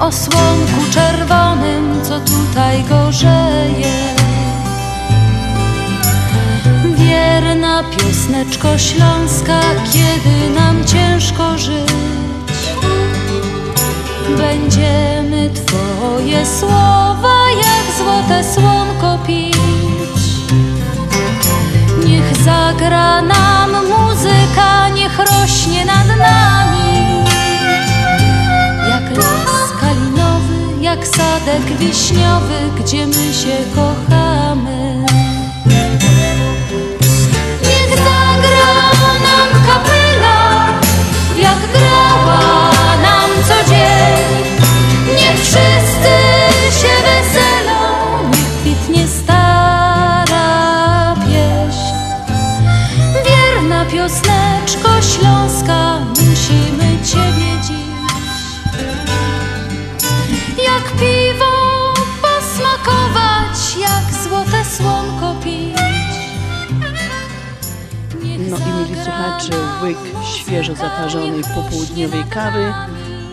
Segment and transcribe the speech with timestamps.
[0.00, 4.14] o słonku czerwonym, co tutaj gorzeje.
[6.96, 9.60] Wierna piosneczko śląska,
[9.92, 11.92] kiedy nam ciężko żyć.
[14.38, 19.54] Będziemy Twoje słowa jak złote słonko pić.
[22.06, 24.03] Niech zagra nam muzyka,
[31.16, 35.06] sadek wiśniowy, gdzie my się kochamy.
[37.62, 38.74] Niech zagra
[39.24, 40.66] nam kapela,
[41.36, 42.73] jak grała
[69.84, 69.98] łyk
[70.36, 72.74] świeżo zaparzonej popołudniowej kawy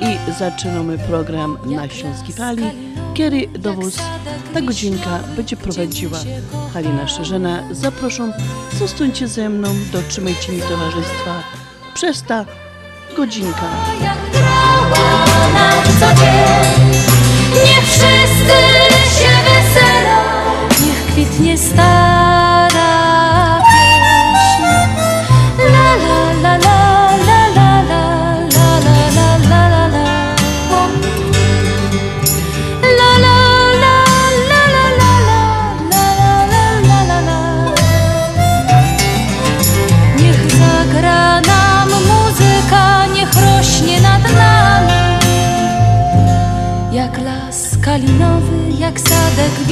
[0.02, 2.64] i zaczynamy program na Śląskiej Fali,
[3.14, 3.98] kiedy dowóz
[4.54, 6.20] ta godzinka będzie prowadziła
[6.74, 7.64] Halina Szerzena.
[7.72, 8.32] Zaproszą,
[8.80, 11.44] zostańcie ze mną, dotrzymajcie mi towarzystwa
[11.94, 12.46] przez ta
[13.18, 13.70] godzinka.
[17.56, 18.58] jak wszyscy
[19.20, 20.18] się weselą,
[20.86, 22.11] niech kwitnie stara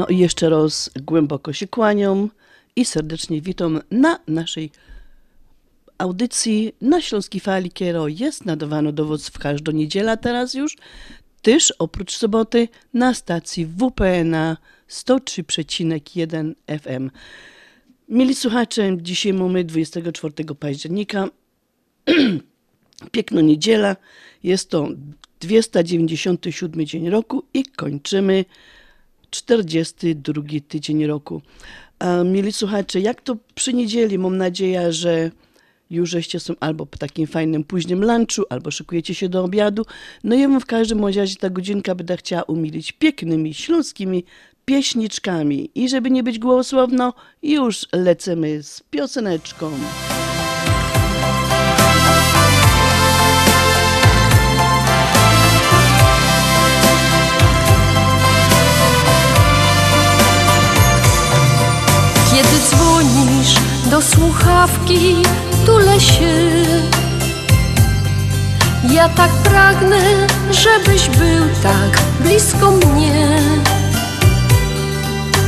[0.00, 2.30] No i jeszcze raz głęboko się kłaniam
[2.76, 4.70] i serdecznie witam na naszej
[5.98, 8.08] audycji na Śląskiej Fali, kiero.
[8.08, 10.76] Jest nadawano dowód w każdą niedzielę teraz już,
[11.42, 14.56] też oprócz soboty na stacji WPNA
[14.88, 17.10] 103,1 FM.
[18.08, 21.28] Mieli słuchacze, dzisiaj mamy 24 października,
[23.12, 23.96] piękna niedziela,
[24.42, 24.88] jest to
[25.40, 28.44] 297 dzień roku i kończymy
[29.30, 31.42] 42 tydzień roku.
[31.98, 34.18] A mieli słuchacze, jak to przy niedzieli?
[34.18, 35.30] Mam nadzieję, że
[35.90, 39.86] już żeście są albo po takim fajnym późnym lunchu, albo szykujecie się do obiadu.
[40.24, 44.24] No ja bym w każdym razie ta godzinka będę chciała umilić pięknymi śląskimi
[44.64, 45.70] pieśniczkami.
[45.74, 49.72] I żeby nie być głosowno, już lecimy z pioseneczką.
[63.90, 65.16] Do słuchawki,
[65.66, 66.32] tulę się.
[68.92, 70.00] Ja tak pragnę,
[70.50, 73.38] żebyś był tak blisko mnie.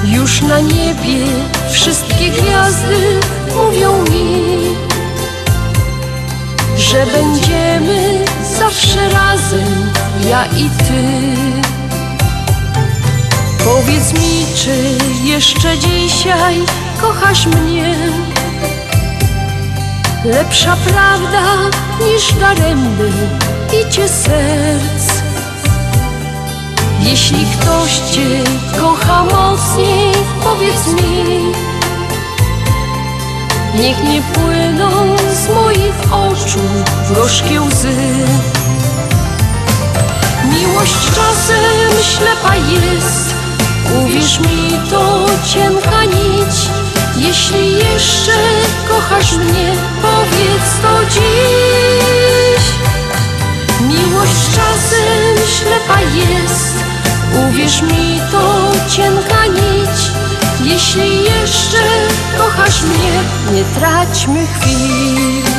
[0.05, 1.27] Już na niebie
[1.73, 3.21] wszystkie gwiazdy
[3.57, 4.63] mówią mi,
[6.77, 8.25] że będziemy
[8.59, 9.93] zawsze razem,
[10.29, 11.03] ja i ty.
[13.65, 16.63] Powiedz mi, czy jeszcze dzisiaj
[17.01, 17.95] kochasz mnie?
[20.25, 21.43] Lepsza prawda
[22.05, 23.13] niż daremny
[23.71, 25.23] bicie serc.
[27.01, 28.45] Jeśli ktoś cię
[28.81, 30.13] kocha mocniej,
[30.45, 31.53] powiedz mi.
[33.75, 36.61] Niech nie płyną z moich oczu
[37.15, 37.97] gorzkie łzy.
[40.45, 43.35] Miłość czasem ślepa jest,
[44.03, 46.82] uwierz mi to cienka nić.
[47.27, 48.33] Jeśli jeszcze
[48.89, 49.73] kochasz mnie,
[50.03, 52.65] powiedz to dziś
[53.81, 56.75] Miłość czasem ślepa jest,
[57.49, 60.13] uwierz mi to cienka nić
[60.65, 61.79] Jeśli jeszcze
[62.39, 63.23] kochasz mnie,
[63.53, 65.52] nie traćmy chwili.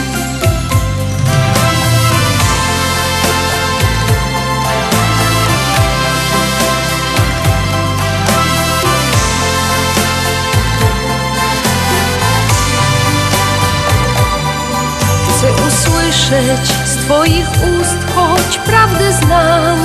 [16.86, 17.50] Z Twoich
[17.82, 19.80] ust, choć prawdę znam.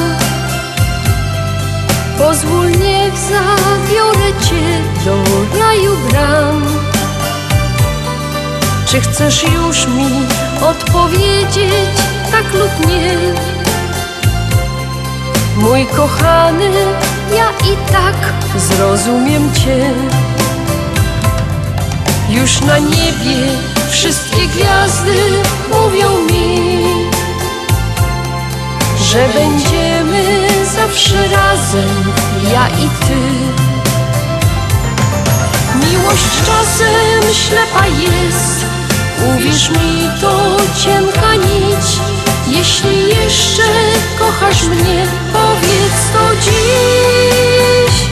[2.19, 5.17] Pozwól, niech zabiorę Cię do
[5.61, 6.65] raju bram.
[8.87, 10.27] Czy chcesz już mi
[10.61, 11.97] odpowiedzieć
[12.31, 13.17] tak lub nie?
[15.57, 16.71] Mój kochany,
[17.37, 18.17] ja i tak
[18.57, 19.91] zrozumiem Cię.
[22.29, 25.17] Już na niebie wszystkie gwiazdy
[25.73, 26.69] mówią mi
[29.05, 32.13] Że będziemy zawsze razem,
[32.53, 33.19] ja i ty.
[35.75, 38.67] Miłość czasem ślepa jest
[39.27, 41.87] Uwierz mi, to cienka nić.
[42.47, 43.63] Jeśli jeszcze
[44.19, 48.09] kochasz mnie, powiedz to dziś.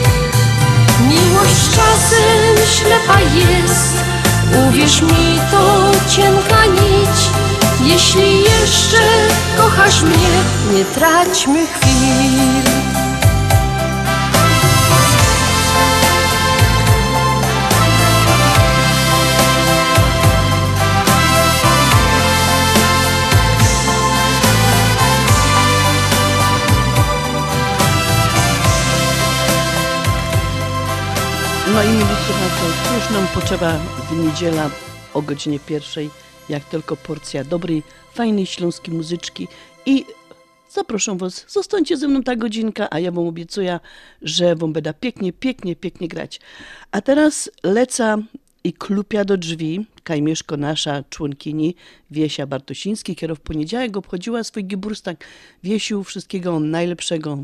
[1.07, 4.16] Miłość czasem ślepa jest
[4.55, 7.29] Uwierz mi, to cienka nić.
[7.83, 8.97] Jeśli jeszcze
[9.57, 12.56] kochasz mnie, nie traćmy chwil
[31.77, 34.71] No i mieli słuchacze, cóż nam potrzeba w niedziela
[35.13, 36.09] o godzinie pierwszej,
[36.49, 37.83] jak tylko porcja dobrej,
[38.13, 39.47] fajnej śląskiej muzyczki
[39.85, 40.05] i
[40.69, 43.79] zaproszę Was, zostańcie ze mną ta godzinka, a ja Wam obiecuję,
[44.21, 46.39] że Wam będę pięknie, pięknie, pięknie grać.
[46.91, 48.17] A teraz leca
[48.63, 51.75] i klupia do drzwi, Kajmieszko, nasza członkini
[52.11, 55.25] Wiesia Bartosiński, która w poniedziałek obchodziła swój geburstak.
[55.63, 57.37] Wiesiu, wszystkiego najlepszego,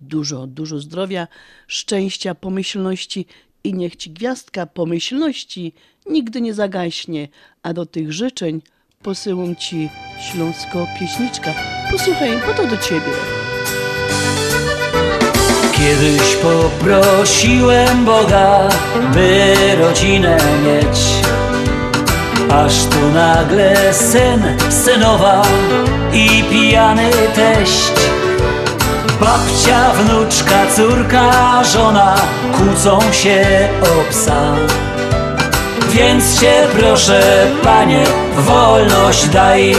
[0.00, 1.28] dużo, dużo zdrowia,
[1.66, 3.26] szczęścia, pomyślności
[3.64, 5.72] i niech ci gwiazdka pomyślności
[6.06, 7.28] nigdy nie zagaśnie,
[7.62, 8.62] a do tych życzeń
[9.02, 9.88] posyłam ci
[10.20, 11.54] śląsko pieśniczka.
[11.90, 13.12] Posłuchaj, bo to do ciebie.
[15.72, 18.68] Kiedyś poprosiłem Boga,
[19.14, 20.98] by rodzinę mieć
[22.50, 25.42] Aż tu nagle syn, synowa
[26.12, 27.92] i pijany teść
[29.20, 32.14] Babcia, wnuczka, córka, żona
[32.56, 34.54] kłócą się o psa.
[35.88, 38.04] Więc cię proszę, panie,
[38.36, 39.76] wolność daj.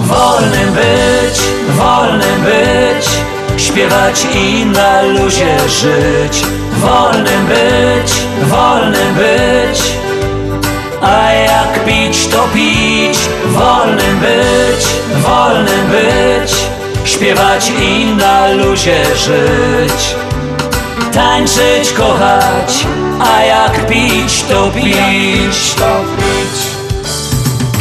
[0.00, 3.08] Wolnym być, wolnym być
[3.56, 6.42] Śpiewać i na luzie żyć.
[6.72, 8.12] Wolnym być,
[8.42, 9.82] wolnym być
[11.02, 13.18] A jak pić to pić.
[13.46, 14.86] Wolnym być,
[15.22, 16.73] wolnym być
[17.14, 20.14] Śpiewać i na luzie żyć.
[21.12, 22.86] Tańczyć, kochać
[23.20, 25.74] A jak pić to pić.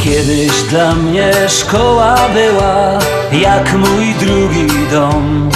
[0.03, 2.99] Kiedyś dla mnie szkoła była
[3.31, 5.49] jak mój drugi dom.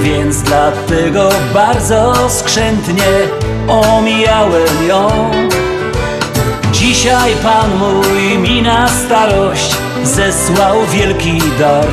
[0.00, 3.12] Więc dlatego bardzo skrzętnie
[3.68, 5.30] omijałem ją.
[6.72, 11.88] Dzisiaj Pan mój mi na starość zesłał wielki dar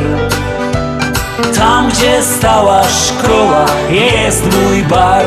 [1.36, 5.26] Tam gdzie stała szkoła jest mój bar.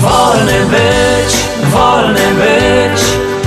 [0.00, 1.36] Wolny być,
[1.72, 3.02] wolny być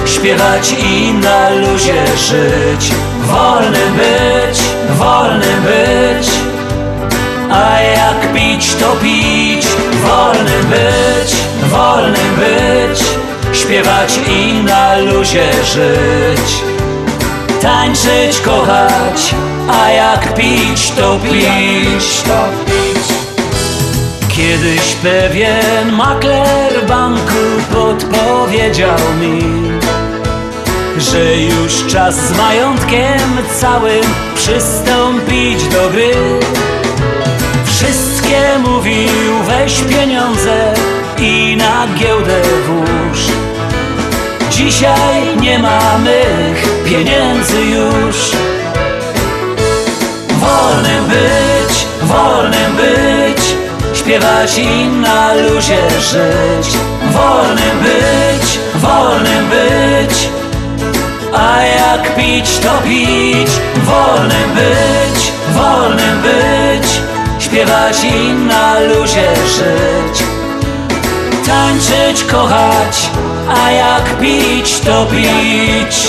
[0.09, 2.91] Śpiewać i na luzie żyć.
[3.21, 6.27] Wolny być, wolny być
[7.51, 9.67] A jak pić to pić.
[10.03, 11.35] Wolny być,
[11.71, 13.03] wolny być
[13.53, 16.63] Śpiewać i na luzie żyć.
[17.61, 19.35] Tańczyć, kochać
[19.71, 22.19] A jak pić to pić.
[24.39, 29.41] Kiedyś pewien makler banku podpowiedział mi
[30.97, 34.03] Że już czas z majątkiem całym
[34.35, 36.13] przystąpić do gry.
[37.65, 40.73] Wszystkie mówił weź pieniądze
[41.17, 43.19] i na giełdę włóż.
[44.51, 46.21] Dzisiaj nie mamy
[46.85, 48.15] pieniędzy już
[50.49, 53.55] Wolnym być, wolnym być.
[53.93, 56.77] Śpiewać i na luzie żyć.
[57.11, 60.29] Wolnym być, wolnym być.
[61.33, 63.49] A jak pić to pić.
[63.75, 67.01] Wolnym być, wolnym być,
[67.39, 70.23] śpiewać i na luzie żyć.
[71.45, 73.09] Tańczyć, kochać,
[73.63, 76.07] a jak pić, to pić.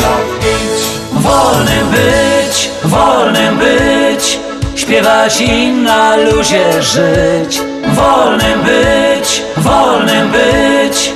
[1.20, 4.38] Wolnym być, wolnym być,
[4.74, 7.60] śpiewać i na luzie żyć.
[7.94, 11.12] Wolnym być, wolnym być,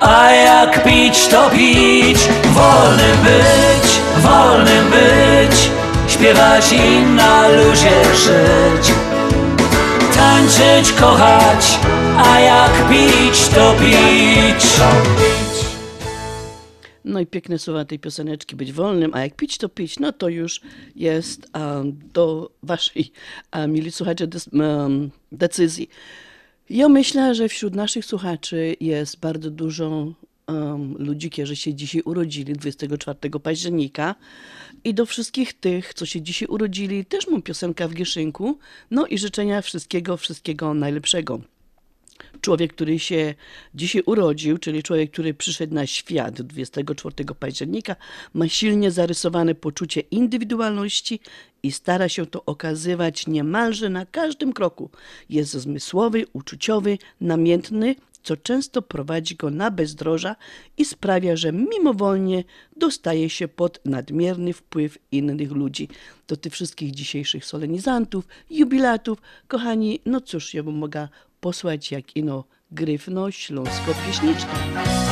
[0.00, 2.18] a jak pić, to pić.
[2.44, 5.70] Wolnym być, wolnym być,
[6.08, 8.94] śpiewać i na luzie żyć.
[10.16, 11.78] Tańczyć, kochać,
[12.24, 14.66] a jak pić, to pić.
[17.06, 20.28] No i piękne słowa tej pioseneczki, być wolnym, a jak pić, to pić, no to
[20.28, 20.60] już
[20.96, 23.12] jest um, do waszej,
[23.56, 25.88] um, mili słuchacze, um, decyzji.
[26.70, 30.12] Ja myślę, że wśród naszych słuchaczy jest bardzo dużo
[30.48, 34.14] um, ludzi, którzy się dzisiaj urodzili 24 października.
[34.84, 38.58] I do wszystkich tych, co się dzisiaj urodzili, też mam piosenka w gieszynku.
[38.90, 41.40] No i życzenia wszystkiego, wszystkiego najlepszego
[42.40, 43.34] człowiek, który się
[43.74, 47.96] dzisiaj urodził, czyli człowiek, który przyszedł na świat 24 października,
[48.34, 51.20] ma silnie zarysowane poczucie indywidualności
[51.62, 54.90] i stara się to okazywać niemalże na każdym kroku.
[55.30, 57.94] Jest zmysłowy, uczuciowy, namiętny,
[58.26, 60.36] co często prowadzi go na bezdroża
[60.78, 62.44] i sprawia, że mimowolnie
[62.76, 65.88] dostaje się pod nadmierny wpływ innych ludzi.
[66.28, 71.08] Do tych wszystkich dzisiejszych solenizantów, jubilatów, kochani, no cóż, ja bym mogła
[71.40, 74.52] posłać jak ino gryfno śląsko pieśniczkę.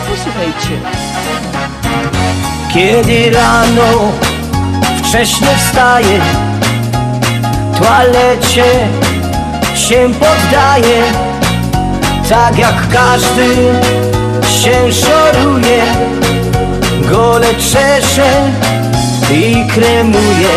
[0.09, 0.81] Posłuchajcie.
[2.75, 4.13] Kiedy rano
[4.99, 6.21] wcześnie wstaję,
[7.79, 8.89] toalecie
[9.75, 11.03] się poddaję,
[12.29, 13.55] tak jak każdy
[14.49, 15.85] się szoruje,
[17.11, 18.53] gole czesze
[19.33, 20.55] i kremuje.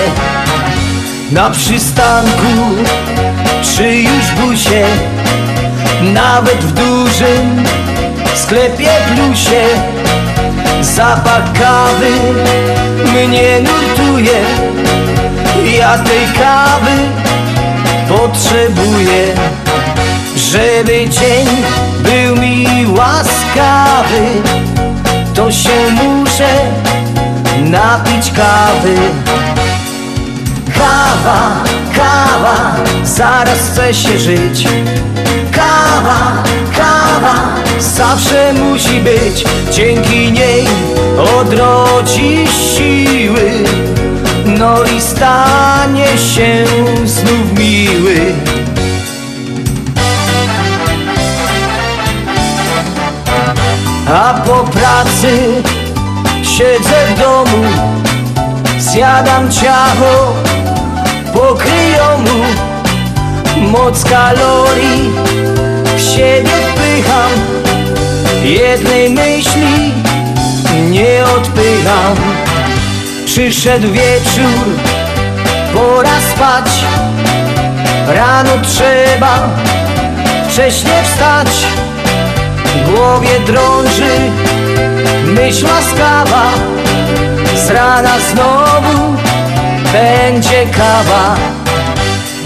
[1.31, 2.47] Na przystanku
[3.75, 4.85] czy już busie,
[6.01, 7.63] nawet w dużym
[8.35, 9.63] sklepie plusie,
[10.81, 12.11] zapach kawy
[13.03, 14.39] mnie nurtuje.
[15.79, 16.91] Ja tej kawy
[18.09, 19.35] potrzebuję,
[20.35, 21.47] żeby dzień
[21.99, 24.21] był mi łaskawy.
[25.33, 26.47] To się muszę
[27.59, 28.95] napić kawy.
[30.73, 31.63] Kawa,
[31.95, 34.67] kawa, zaraz chce się żyć.
[35.57, 36.43] Kawa,
[36.77, 37.35] kawa,
[37.79, 39.45] zawsze musi być.
[39.71, 40.67] Dzięki niej
[41.39, 43.51] odrodzi siły.
[44.45, 46.65] No i stanie się
[47.05, 48.33] znów miły.
[54.09, 55.63] A po pracy
[56.43, 57.63] siedzę w domu,
[58.79, 60.33] zjadam ciacho
[61.33, 62.43] pokryjomu,
[63.61, 65.11] moc kalorii
[65.97, 67.31] w siebie wpycham,
[68.43, 69.93] jednej myśli
[70.89, 72.15] nie odpycham.
[73.25, 74.65] Przyszedł wieczór,
[75.73, 76.69] pora spać,
[78.07, 79.49] rano trzeba
[80.49, 81.47] wcześnie wstać.
[82.85, 84.15] Głowie drąży
[85.25, 86.51] myśl łaskawa,
[87.55, 89.15] z rana znowu
[89.93, 91.56] będzie kawa.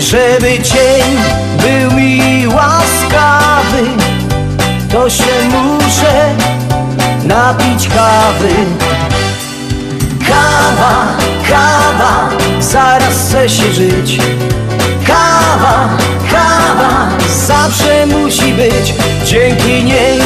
[0.02, 1.18] Żeby dzień
[1.58, 3.84] był mi łaskawy,
[4.92, 6.36] to się muszę
[7.24, 8.54] napić kawy.
[10.28, 11.18] Kawa,
[11.50, 12.30] kawa,
[12.60, 14.18] zaraz chce się żyć.
[15.08, 15.90] Kawa,
[16.32, 17.08] kawa,
[17.48, 18.94] zawsze musi być.
[19.26, 20.20] Dzięki niej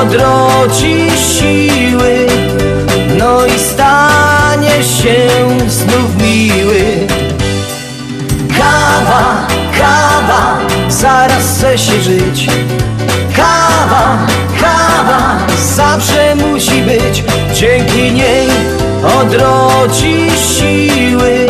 [0.00, 2.26] odrodzi siły,
[3.18, 5.28] no i stanie się
[5.68, 7.19] znów miły.
[8.60, 9.46] Kawa,
[9.78, 12.46] kawa, zaraz chce się żyć.
[13.36, 14.18] Kawa,
[14.60, 15.38] kawa,
[15.76, 17.24] zawsze musi być.
[17.54, 18.48] Dzięki niej
[19.20, 21.46] odrodzi siły,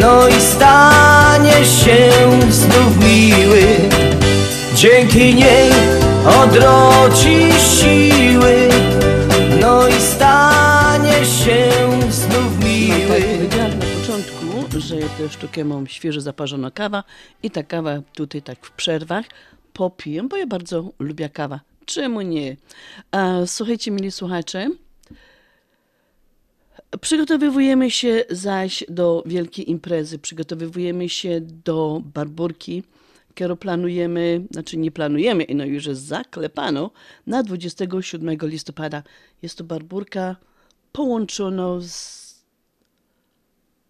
[0.00, 2.10] no i stanie się
[2.50, 3.62] znów miły.
[4.74, 5.70] Dzięki niej
[6.42, 8.68] odrodzi siły,
[15.28, 17.04] sztukę mam świeżo zaparzona kawa
[17.42, 19.26] i ta kawa tutaj tak w przerwach
[19.72, 21.60] popiję, bo ja bardzo lubię kawa.
[21.84, 22.56] Czemu nie?
[23.10, 24.68] A, słuchajcie, mili słuchacze,
[27.00, 32.82] przygotowujemy się zaś do wielkiej imprezy, przygotowujemy się do barburki,
[33.34, 36.90] którą planujemy, znaczy nie planujemy, no już jest zaklepano,
[37.26, 39.02] na 27 listopada.
[39.42, 40.36] Jest to barburka
[40.92, 42.22] połączona z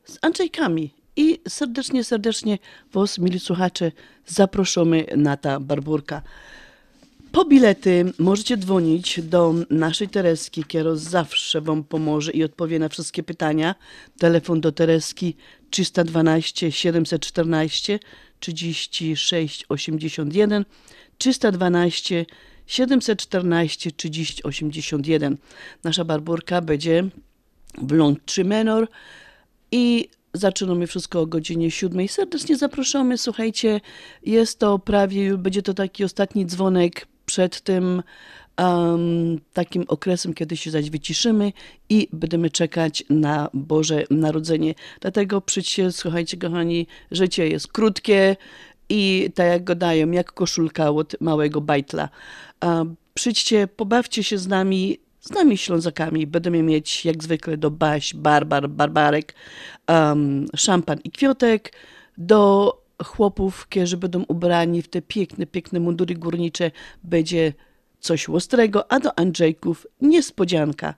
[0.04, 2.58] z Andrzejkami i serdecznie, serdecznie
[2.92, 3.92] Was, mili słuchacze,
[4.26, 6.22] zapraszamy na ta barburka.
[7.32, 13.22] Po bilety możecie dzwonić do naszej Tereski, która zawsze Wam pomoże i odpowie na wszystkie
[13.22, 13.74] pytania.
[14.18, 15.36] Telefon do Tereski
[15.70, 17.98] 312 714
[18.40, 20.64] 36 81
[21.18, 22.26] 312
[22.66, 25.36] 714 30 81.
[25.84, 27.04] Nasza barburka będzie
[27.78, 28.88] w Ląd 3 Menor
[29.70, 32.08] i zaczynamy wszystko o godzinie 7.
[32.08, 33.18] Serdecznie zapraszamy.
[33.18, 33.80] Słuchajcie,
[34.22, 38.02] jest to prawie, będzie to taki ostatni dzwonek przed tym
[38.58, 41.52] um, takim okresem, kiedy się zaś wyciszymy
[41.88, 44.74] i będziemy czekać na Boże Narodzenie.
[45.00, 48.36] Dlatego przyjdźcie, słuchajcie kochani, życie jest krótkie
[48.88, 52.08] i tak jak go dają, jak koszulka od małego bajtla.
[52.62, 56.26] Um, przyjdźcie, pobawcie się z nami, z nami Ślązakami.
[56.26, 59.34] Będziemy mieć jak zwykle do Baś, Barbar, Barbarek,
[59.88, 61.72] um, szampan i kwiatek,
[62.18, 62.72] do
[63.04, 66.70] chłopów, którzy będą ubrani w te piękne, piękne mundury górnicze,
[67.04, 67.52] będzie
[68.00, 70.94] coś ostrego, a do Andrzejków niespodzianka.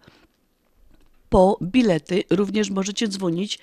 [1.28, 3.58] Po bilety również możecie dzwonić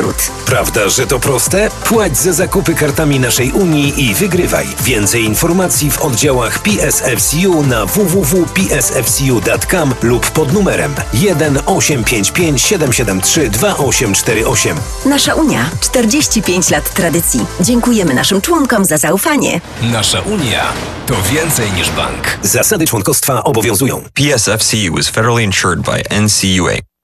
[0.46, 1.70] Prawda, że to proste?
[1.84, 4.66] Płać za zakupy kartami naszej Unii i wygrywaj.
[4.84, 14.76] Więcej informacji w oddziałach PSFCU na www.psfcu.com lub pod numerem 1 855 773 2848.
[15.04, 17.46] Nasza Unia 45 lat tradycji.
[17.60, 19.60] Dziękujemy naszym członkom za zaufanie.
[19.82, 20.64] Nasza Unia
[21.06, 22.38] to więcej niż bank.
[22.42, 24.02] Zasady członkostwa obowiązują.
[24.14, 26.91] PSFCU is federally insured by NCUA.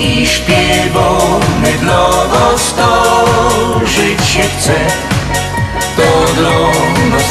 [0.00, 3.04] i śpiewamy dla was to
[3.86, 4.74] żyć się chce.
[5.96, 6.58] To dla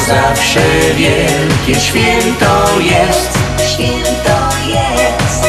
[0.06, 0.60] zawsze
[0.96, 1.80] wielkie.
[1.80, 3.38] Święto jest.
[3.72, 5.42] Święto jest.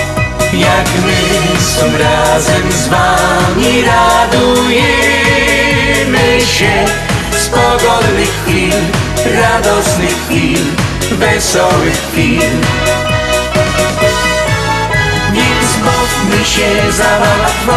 [0.53, 1.19] Jak my
[1.59, 4.81] są razem z wami radujemy
[6.45, 6.85] się.
[7.31, 8.73] Z pogodnych chwil,
[9.35, 10.65] radosnych chwil,
[11.11, 12.41] wesołych chwil
[16.29, 17.73] bawmy się za łatwo,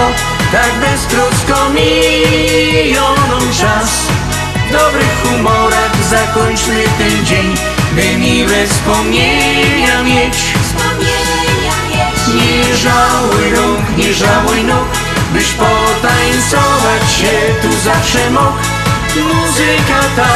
[0.52, 4.06] tak beztrosko miją nam czas.
[4.68, 7.54] W dobrych humorach zakończmy ten dzień,
[7.92, 10.54] by miłe wspomnienia mieć.
[12.34, 14.88] Nie żałuj rąk, nie żałuj nóg.
[15.32, 18.58] Byś potańcować się tu zawsze mógł.
[19.16, 20.28] Muzyka ta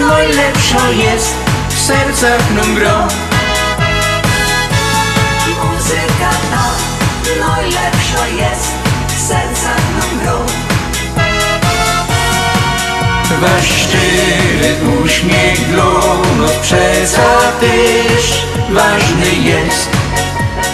[0.00, 1.34] najlepsza jest
[1.68, 3.08] W sercach nam gro
[13.44, 15.68] Wasz szczery uśmiech
[16.62, 19.88] przeca też ważny jest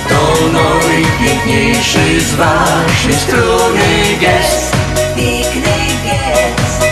[0.09, 4.77] To najpiękniejszy z waszej strony gest.
[5.17, 6.85] Piękny gest.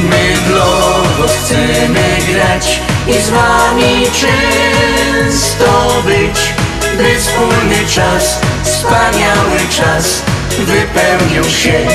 [0.00, 6.54] My dla was chcemy grać i z wami często być
[6.96, 10.22] By wspólny czas, wspaniały czas
[10.58, 11.86] wypełnił się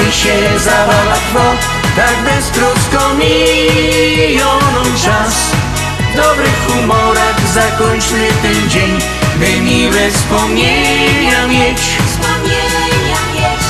[0.00, 1.52] bawmy się zabawa trwa
[1.96, 5.34] Tak beztrosko miją nam czas.
[6.12, 8.98] W dobrych humorach zakończmy ten dzień.
[9.36, 11.80] By miłe wspomnienia mieć.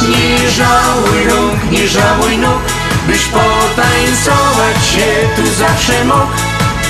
[0.08, 2.62] Nie żałuj rąk, nie żałuj nóg
[3.06, 6.36] Byś potańcować się tu zawsze mógł.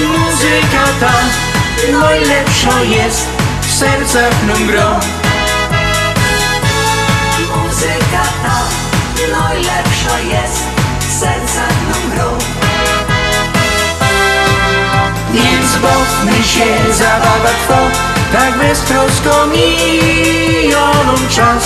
[0.00, 1.12] Muzyka ta
[1.98, 3.26] najlepsza jest
[3.62, 5.00] W sercach nam gro.
[7.56, 8.59] Muzyka ta
[10.12, 12.30] najlepsza jest nam gro
[15.32, 18.54] Więc bawmy się, zabawa trwa Tak
[19.52, 21.64] miją nam czas.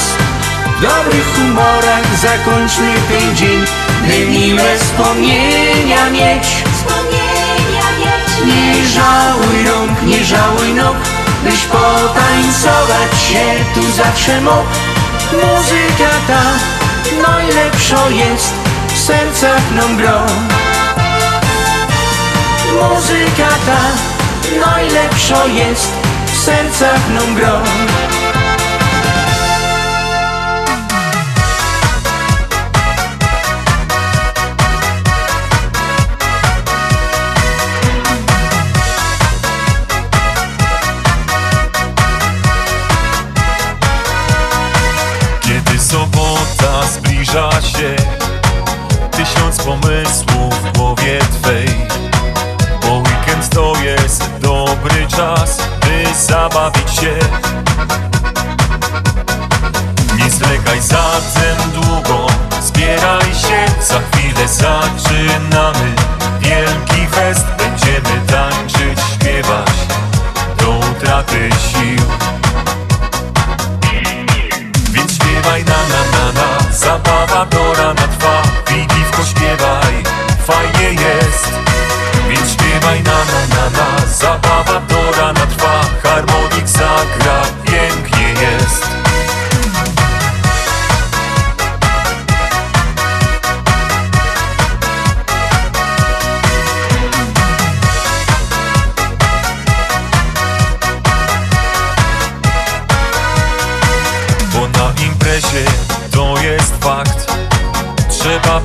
[0.78, 3.64] W dobrych humorach zakończmy ten dzień
[4.07, 6.46] By miłe wspomnienia mieć.
[6.72, 8.46] Wspomnienia mieć.
[8.46, 10.96] Nie żałuj rąk, nie żałuj nóg
[11.44, 14.68] Byś potańcować się tu zawsze mógł.
[15.33, 16.74] Muzyka ta
[17.12, 18.53] najlepsza jest
[18.95, 19.99] W sercach nam
[22.75, 23.81] Muzyka ta
[24.67, 25.93] najlepsza jest
[26.27, 27.37] W sercach nam
[47.35, 47.97] się
[49.11, 51.68] Tysiąc pomysłów w głowie twej.
[52.83, 57.18] Bo weekend to jest dobry czas By zabawić się.
[60.18, 62.27] Nie zwlekaj zatem długo
[62.62, 65.94] Zbieraj się, za chwilę zaczynamy.
[66.40, 69.70] Wielki fest, będziemy tańczyć, śpiewać.
[70.59, 72.04] Do utraty sił
[76.94, 77.54] na Zabawa do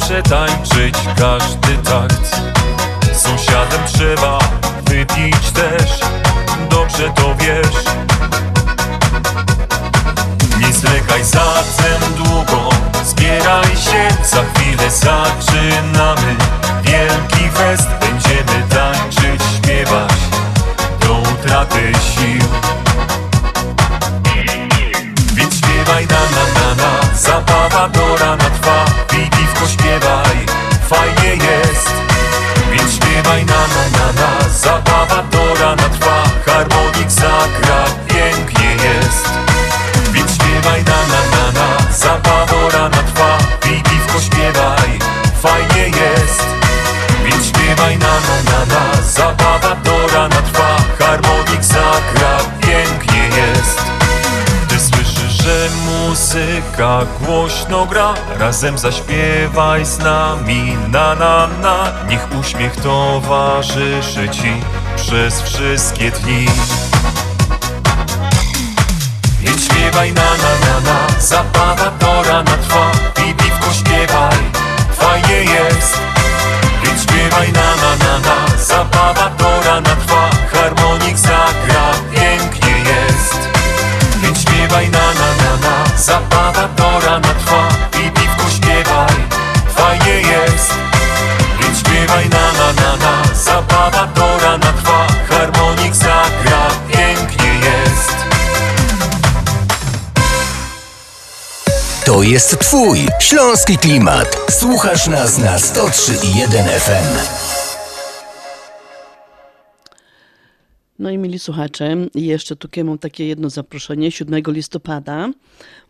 [0.10, 2.42] przetańczyć każdy takt
[3.14, 4.40] Sąsiadem trzeba
[4.84, 6.00] wypić też
[6.70, 7.84] Dobrze to wiesz.
[10.60, 12.70] Nie zwlekaj zatem długo
[13.04, 16.36] Zbieraj się, za chwilę zaczynamy.
[16.84, 20.20] Wielki fest, będziemy tańczyć, śpiewać
[21.00, 22.48] Do utraty sił.
[25.34, 27.99] Więc śpiewaj na na na na Zabawa
[56.30, 58.14] muzyka głośno gra.
[58.40, 61.94] Razem zaśpiewaj z nami na na na.
[62.08, 64.62] Niech uśmiech towarzyszy ci
[64.96, 66.46] przez wszystkie dni.
[69.42, 71.20] Więc śpiewaj na na na na.
[71.20, 72.92] Zabawa do rana trwa
[73.28, 74.38] I piwko śpiewaj.
[74.92, 76.00] Fajnie jest.
[76.84, 78.58] Więc śpiewaj na na na na.
[78.58, 81.92] Zabawa do rana trwa Harmonik zagra.
[82.12, 83.40] Pięknie jest.
[84.22, 85.39] Więc śpiewaj na na na na
[86.10, 87.70] Zabawa do rana trwa
[88.00, 89.16] i piwko śpiewaj.
[89.76, 90.74] Fajnie jest,
[91.62, 93.36] więc śpiewaj na na na na.
[93.36, 96.68] Zabawa do rana trwa, harmonik zagra.
[96.92, 98.16] Pięknie jest.
[102.06, 104.38] To jest twój śląski klimat.
[104.50, 107.40] Słuchasz nas na 103.1 FM
[111.00, 114.12] No i mieli słuchacze, jeszcze tu mam takie jedno zaproszenie.
[114.12, 115.30] 7 listopada.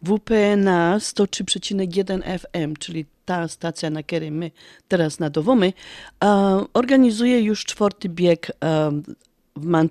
[0.03, 4.51] WP na 103,1 FM, czyli ta stacja, na której my
[4.87, 5.73] teraz nadawamy,
[6.73, 8.51] organizuje już czwarty bieg
[9.55, 9.81] w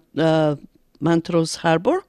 [1.00, 2.02] Montrose Harbor.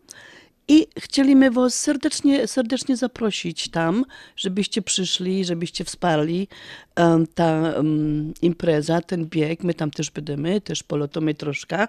[0.68, 6.48] I chcieliśmy Was serdecznie, serdecznie zaprosić tam, żebyście przyszli, żebyście wsparli
[7.36, 7.74] ta
[8.42, 9.64] impreza, ten bieg.
[9.64, 11.88] My tam też będziemy, też polotamy troszkę.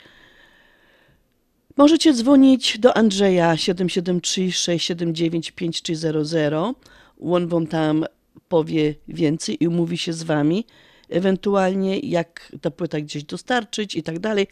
[1.77, 6.73] Możecie dzwonić do Andrzeja 773 679 5300.
[7.21, 8.05] On wam tam
[8.49, 10.67] powie więcej i umówi się z wami
[11.11, 14.47] ewentualnie jak ta płyta gdzieś dostarczyć i tak dalej.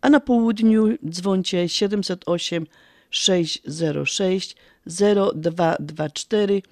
[0.00, 2.66] A na południu dzwoncie 708
[3.10, 6.62] 606 0224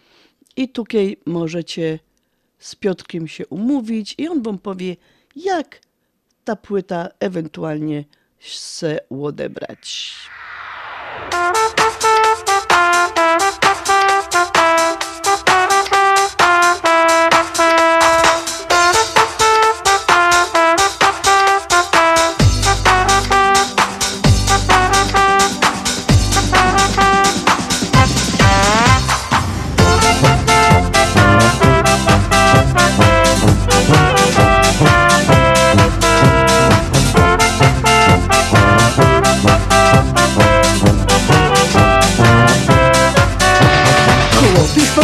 [0.56, 1.98] i tutaj możecie
[2.58, 4.96] z Piotrkiem się umówić i on wam powie,
[5.36, 5.80] jak
[6.44, 8.04] ta płyta ewentualnie
[8.40, 10.14] se odebrać.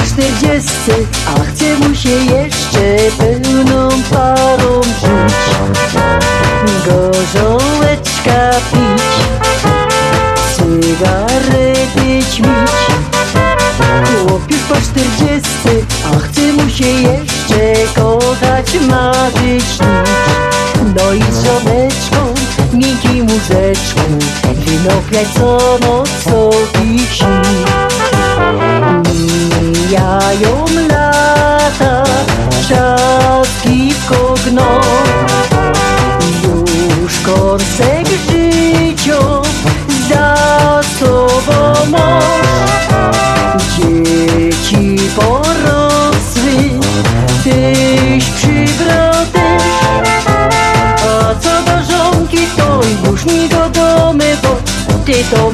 [0.06, 0.92] Czterdziestce,
[1.26, 5.34] a chce mu się jeszcze pełną parą rzuć.
[6.86, 9.02] Gorzołeczka pić,
[10.56, 12.70] cygarety ćmić.
[14.26, 15.70] Chłop już po czterdziestce,
[16.12, 20.24] a chce mu się jeszcze kochać, marzyć, śnić.
[20.96, 22.34] No i z żoneczką,
[22.72, 24.02] miękki muzeczką,
[24.66, 26.73] wino co noc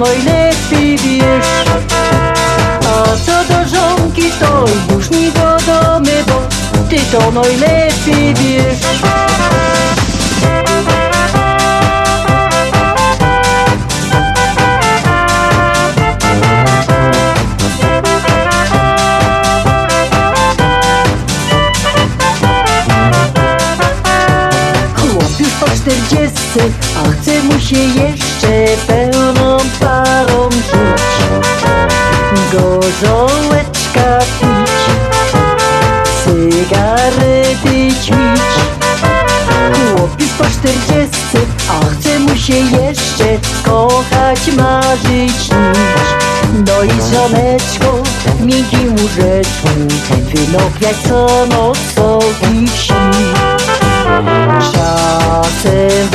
[0.00, 1.46] najlepiej wiesz.
[2.86, 6.42] A co do żonki to już nie godomy, bo
[6.88, 9.29] ty to najlepiej wiesz
[46.90, 48.02] Pięcioneczko,
[48.40, 49.68] miękkim łóżeczku
[50.34, 52.92] Wynok jak co noc, co wisi.
[54.72, 56.09] Czasem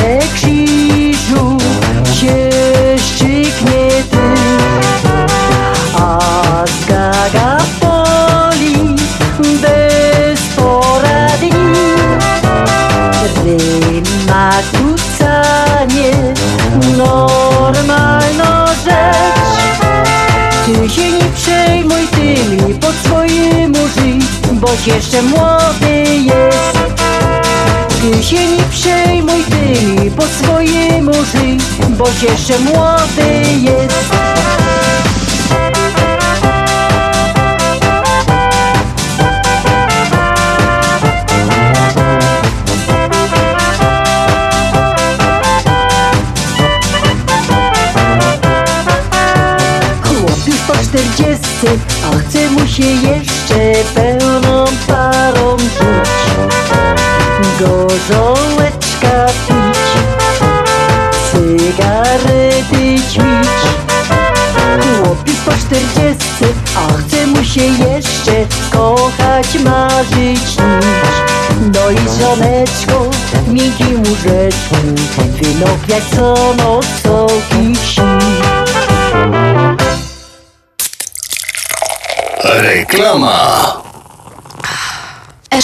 [24.86, 26.78] Jeszcze młody jest.
[28.02, 31.58] Ty się nie przejmuj tymi po swojemu żyj
[31.90, 34.25] Boś jeszcze młody jest
[75.56, 78.02] Wynopiać co noc soki wsi
[82.44, 83.75] Reklama.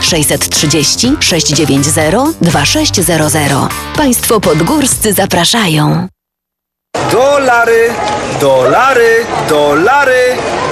[0.00, 3.70] 630 690 2600.
[3.96, 6.08] Państwo podgórscy zapraszają.
[7.12, 7.90] Dolary,
[8.40, 10.36] dolary, dolary,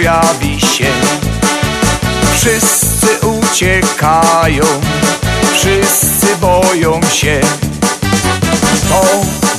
[0.00, 0.86] Pojawi się.
[2.34, 4.64] Wszyscy uciekają,
[5.54, 7.40] wszyscy boją się.
[8.88, 9.02] To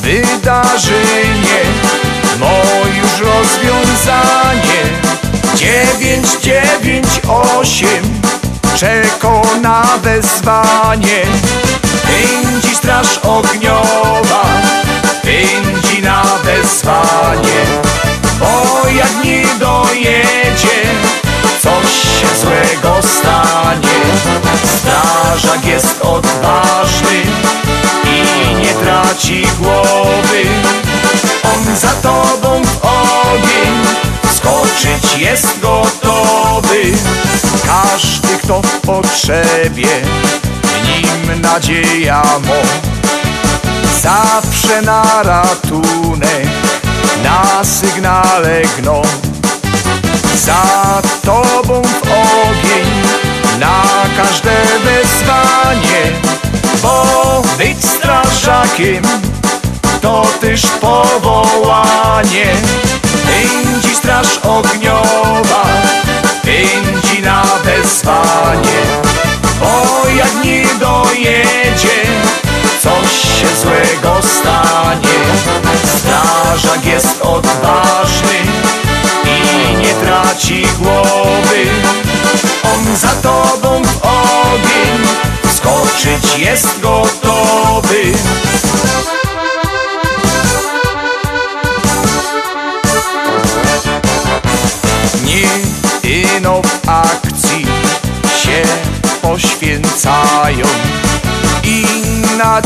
[0.01, 1.62] wydarzenie,
[2.39, 2.51] no
[2.97, 4.82] już rozwiązanie.
[5.56, 8.21] Dziewięć, dziewięć, osiem,
[8.75, 11.21] czeko na wezwanie.
[12.04, 14.46] Pędzi straż ogniowa,
[15.23, 17.90] pędzi na wezwanie.
[25.32, 27.21] Strażak jest odważny
[28.06, 30.42] i nie traci głowy.
[31.44, 33.86] On za tobą w ogień
[34.36, 36.82] skoczyć jest gotowy.
[37.65, 39.88] Każdy, kto w potrzebie,
[40.63, 42.62] w nim nadzieja mo.
[44.02, 46.48] Zawsze na ratunek,
[47.23, 49.02] na sygnale gną.
[50.36, 52.88] Za tobą w ogień,
[53.60, 53.84] na
[54.17, 54.71] każde
[58.72, 59.04] strażakiem
[60.02, 62.46] to też powołanie.
[63.26, 65.65] Pędzi straż ogniowa,
[66.44, 68.82] pędzi na wezwanie.
[69.60, 72.02] Bo jak nie dojedzie,
[72.84, 75.19] coś się złego stanie.
[75.98, 78.38] Strażak jest odważny
[79.26, 81.65] i nie traci głowy.
[82.63, 85.08] On za tobą w ogień
[85.62, 88.13] skoczyć jest gotowy.
[95.13, 95.44] Dni
[96.04, 97.65] ino w akcji
[98.44, 98.63] się
[99.21, 100.65] poświęcają
[101.63, 101.86] i
[102.38, 102.62] na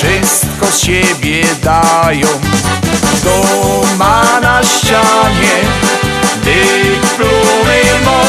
[0.00, 2.28] wszystko z siebie dają.
[3.24, 5.56] Doma na ścianie
[6.44, 8.20] dyplomy mą.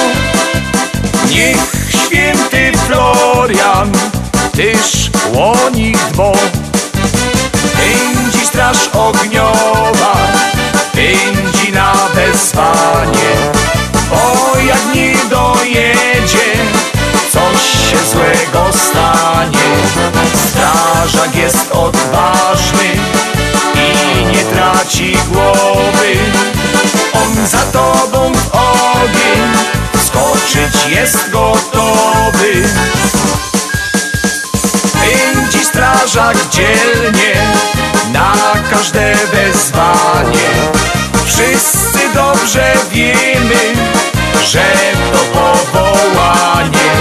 [1.30, 1.58] Niech
[1.90, 3.92] święty Florian
[4.52, 6.32] tyż o nich dbo
[7.78, 10.16] Pędzi straż ogniowa,
[10.94, 13.32] pędzi na wezwanie.
[14.12, 16.54] O jak nie dojedzie,
[17.34, 19.70] coś się złego stanie.
[20.50, 22.90] Strażak jest odważny
[23.76, 26.16] i nie traci głowy.
[27.14, 29.42] On za tobą w ogień
[30.06, 32.64] skoczyć jest gotowy
[36.08, 37.34] strażak dzielnie
[38.14, 38.34] na
[38.70, 40.50] każde wezwanie.
[41.26, 43.74] Wszyscy dobrze wiemy,
[44.44, 44.74] że
[45.12, 46.92] to powołanie.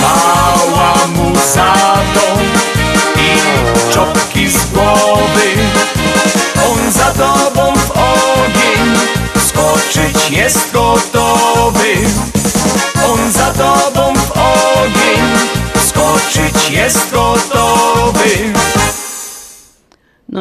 [0.00, 1.74] Mała mu za
[2.14, 2.38] to
[3.20, 5.48] i czopki z głowy.
[6.70, 8.98] On za tobą w ogień
[9.48, 11.94] skoczyć jest gotowy.
[13.12, 17.41] On za tobą w ogień skoczyć jest gotowy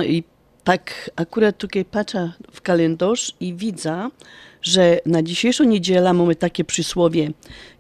[0.02, 0.24] No i
[0.64, 4.10] tak akurat tutaj patrzę w kalendarz i widzę,
[4.62, 7.32] że na dzisiejszą niedzielę mamy takie przysłowie.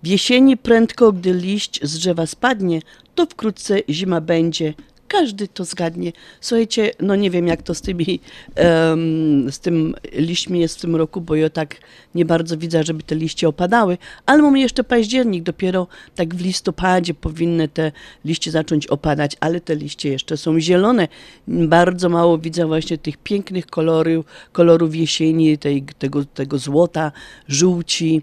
[0.03, 2.82] W jesieni prędko, gdy liść z drzewa spadnie,
[3.15, 4.74] to wkrótce zima będzie.
[5.12, 6.12] Każdy to zgadnie.
[6.41, 8.20] Słuchajcie, no nie wiem jak to z tymi,
[8.55, 11.76] em, z tym liśćmi jest w tym roku, bo ja tak
[12.16, 17.14] nie bardzo widzę, żeby te liście opadały, ale mamy jeszcze październik, dopiero tak w listopadzie
[17.14, 17.91] powinny te
[18.26, 21.07] liście zacząć opadać, ale te liście jeszcze są zielone.
[21.47, 27.12] Bardzo mało widzę właśnie tych pięknych kolorów, kolorów jesieni, tej, tego, tego złota,
[27.47, 28.22] żółci,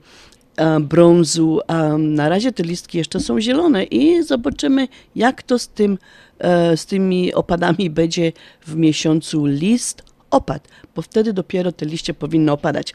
[0.80, 1.60] brązu.
[1.66, 5.98] A na razie te listki jeszcze są zielone i zobaczymy, jak to z, tym,
[6.38, 8.32] e, z tymi opadami będzie
[8.66, 12.94] w miesiącu list opad, bo wtedy dopiero te liście powinny opadać.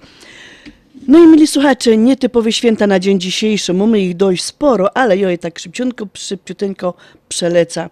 [1.08, 5.32] No i mili słuchacze, nietypowe święta na dzień dzisiejszy, mamy ich dość sporo, ale ja
[5.32, 6.94] je tak szybciutko, szybciutko
[7.30, 7.90] przeleca.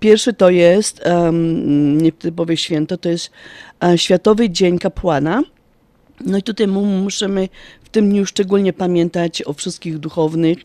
[0.00, 3.30] Pierwszy to jest um, nietypowe święto, to jest
[3.84, 5.42] e, Światowy Dzień Kapłana.
[6.20, 7.48] No i tutaj mu- musimy
[7.94, 10.58] tym dniu szczególnie pamiętać o wszystkich duchownych,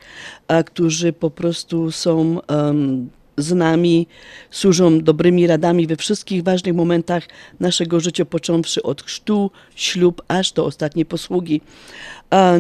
[0.48, 4.08] a, którzy po prostu są em, z nami,
[4.52, 7.24] służą dobrymi radami we wszystkich ważnych momentach
[7.60, 11.62] naszego życia, począwszy od chrztu, ślub, aż do ostatniej posługi.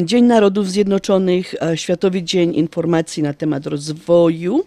[0.04, 4.66] Dzień Narodów Zjednoczonych, Światowy Dzień Informacji na temat rozwoju,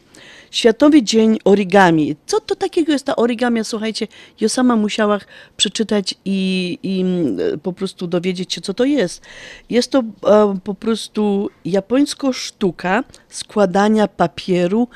[0.53, 2.17] Światowy Dzień Origami.
[2.27, 3.65] Co to takiego jest ta origami?
[3.65, 4.09] Słuchajcie,
[4.41, 5.19] ja sama musiała
[5.57, 9.23] przeczytać i, i mm, po prostu dowiedzieć się, co to jest.
[9.71, 14.89] Jest to e, po prostu japońska sztuka składania papieru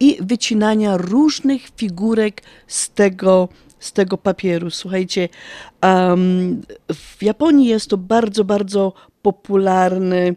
[0.00, 3.48] i wycinania różnych figurek z tego,
[3.78, 4.70] z tego papieru.
[4.70, 5.28] Słuchajcie,
[5.80, 6.62] em,
[6.94, 8.92] w Japonii jest to bardzo, bardzo
[9.22, 10.36] popularny,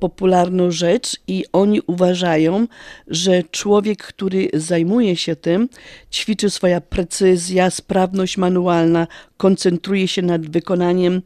[0.00, 2.66] popularną rzecz i oni uważają,
[3.06, 5.68] że człowiek, który zajmuje się tym,
[6.12, 9.06] ćwiczy swoja precyzja, sprawność manualna,
[9.36, 11.22] koncentruje się nad wykonaniem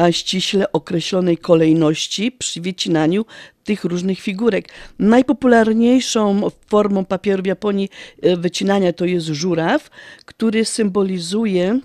[0.00, 3.24] e, ściśle określonej kolejności przy wycinaniu
[3.64, 4.68] tych różnych figurek.
[4.98, 7.88] Najpopularniejszą formą papieru w Japonii
[8.22, 9.90] e, wycinania to jest żuraw,
[10.24, 11.80] który symbolizuje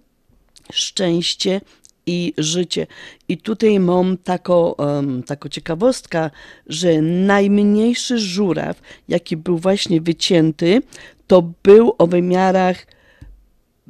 [0.71, 1.61] szczęście
[2.09, 2.87] i życie.
[3.27, 6.29] I tutaj mam taką, um, taką ciekawostkę,
[6.67, 10.81] że najmniejszy żuraw, jaki był właśnie wycięty,
[11.27, 12.87] to był o wymiarach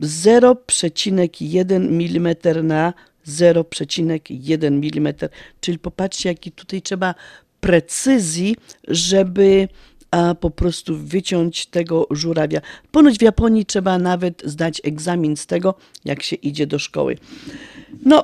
[0.02, 2.36] 0,1 mm
[2.68, 2.94] na
[3.28, 5.14] 0,1 mm.
[5.62, 7.16] Czyli popatrzcie, jaki tutaj trzeba
[7.60, 8.56] precyzji,
[8.88, 9.68] żeby
[10.12, 12.62] a, po prostu wyciąć tego żurawia.
[12.92, 17.18] Ponoć w Japonii trzeba nawet zdać egzamin z tego, jak się idzie do szkoły.
[18.06, 18.24] No,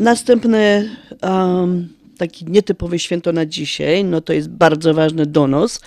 [0.00, 0.88] następne
[1.22, 1.88] um,
[2.18, 5.80] taki nietypowe święto na dzisiaj, no to jest bardzo ważny donos.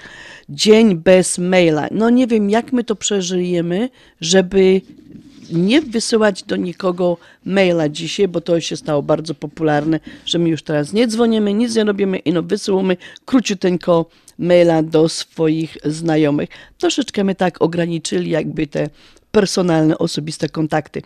[0.50, 1.88] Dzień bez maila.
[1.92, 3.90] No nie wiem, jak my to przeżyjemy,
[4.22, 4.82] żeby
[5.52, 10.64] nie wysyłać do nikogo maila dzisiaj, bo to się stało bardzo popularne, że my już
[10.64, 14.06] teraz nie dzwonimy, nic nie robimy i no wysyłamy króciuteńko
[14.40, 16.50] maila do swoich znajomych.
[16.78, 18.90] Troszeczkę my tak ograniczyli jakby te
[19.38, 21.02] personalne, osobiste kontakty.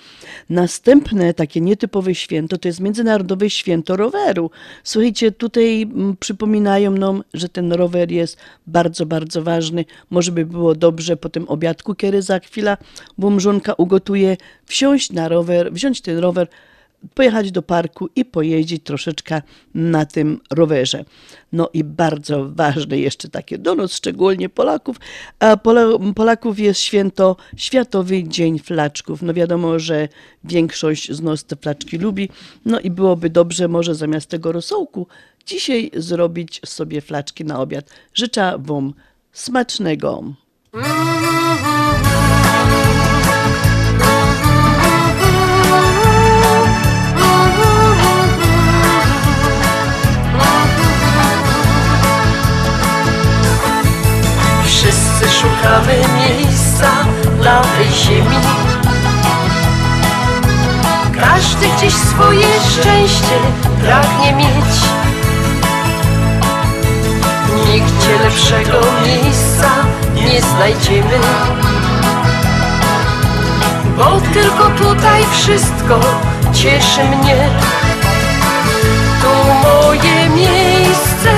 [0.49, 4.51] Następne takie nietypowe święto to jest Międzynarodowe Święto Roweru.
[4.83, 9.85] Słuchajcie, tutaj mm, przypominają nam, że ten rower jest bardzo, bardzo ważny.
[10.09, 12.77] Może by było dobrze po tym obiadku, kiedy za chwilę
[13.17, 16.47] bo mrzonka ugotuje, wsiąść na rower, wziąć ten rower,
[17.13, 19.41] pojechać do parku i pojeździć troszeczkę
[19.75, 21.05] na tym rowerze.
[21.51, 24.97] No i bardzo ważne jeszcze takie do nas, szczególnie Polaków,
[26.15, 29.21] Polaków jest święto Światowy Dzień Flaczków.
[29.21, 30.07] No wiadomo, że
[30.43, 32.29] większość z nas te flaczki lubi,
[32.65, 35.07] no i byłoby dobrze może zamiast tego rosołku
[35.45, 37.89] dzisiaj zrobić sobie flaczki na obiad.
[38.13, 38.93] Życzę Wam
[39.31, 40.23] smacznego.
[57.41, 58.37] Tej ziemi.
[61.19, 63.35] Każdy gdzieś swoje szczęście
[63.83, 64.75] pragnie mieć.
[67.65, 69.69] Nigdzie lepszego miejsca
[70.15, 71.19] nie znajdziemy.
[73.97, 75.99] Bo tylko tutaj wszystko
[76.53, 77.49] cieszy mnie.
[79.21, 81.31] Tu moje miejsce,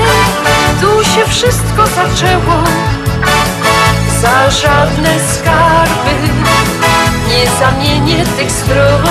[0.81, 2.63] tu się wszystko zaczęło
[4.23, 6.15] za żadne skarby
[7.29, 9.03] nie zamienię tych stron.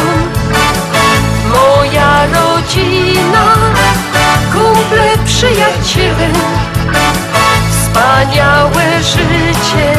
[1.49, 3.55] Moja rodzina,
[4.53, 6.29] kumple, przyjaciele,
[7.71, 9.95] wspaniałe życie,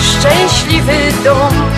[0.00, 1.70] szczęśliwy dom.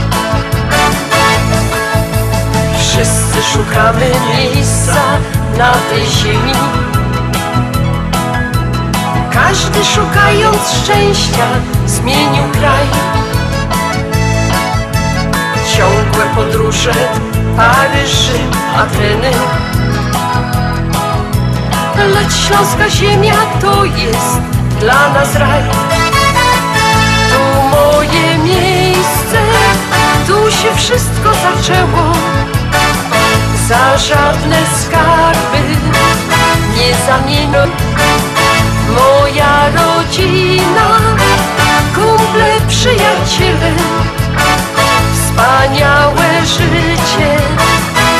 [2.78, 5.03] Wszyscy szukamy miejsca
[5.59, 6.53] na tej ziemi.
[9.32, 11.46] Każdy szukając szczęścia
[11.91, 12.86] zmienił kraj.
[15.76, 16.93] Ciągłe podróże,
[17.57, 18.30] Paryż,
[18.76, 19.30] Ateny.
[22.14, 24.41] Lecz śląska ziemia to jest
[24.80, 25.62] dla nas raj.
[27.30, 29.38] Tu moje miejsce,
[30.26, 32.12] tu się wszystko zaczęło.
[33.68, 35.62] Za żadne skarby
[36.76, 37.70] nie zamienię
[42.81, 43.72] przyjaciele,
[45.14, 47.37] wspaniałe życie,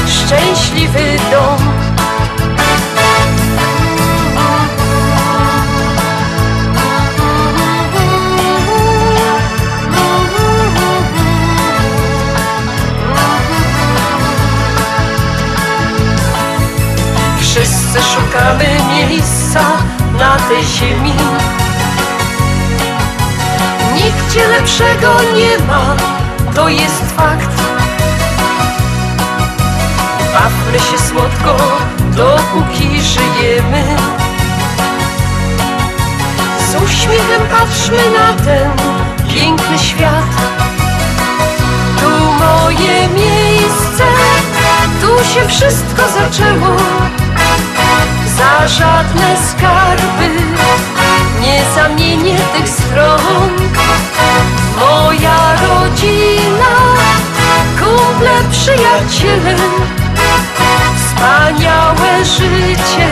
[0.07, 1.59] szczęśliwy dom.
[17.41, 19.40] Wszyscy szukamy miejsca
[24.61, 25.97] lepszego nie ma,
[26.55, 27.51] to jest fakt.
[30.33, 31.57] Bawmy się słodko,
[32.17, 33.85] dopóki żyjemy.
[36.71, 38.71] Z uśmiechem patrzmy na ten
[39.35, 40.31] piękny świat.
[42.01, 42.11] Tu
[42.45, 44.05] moje miejsce,
[45.01, 46.77] tu się wszystko zaczęło.
[48.37, 50.50] Za żadne skarby
[51.41, 53.51] nie zamienię tych stron.
[54.79, 56.75] Moja rodzina,
[57.79, 59.57] kumple, przyjaciele,
[60.97, 63.11] wspaniałe życie,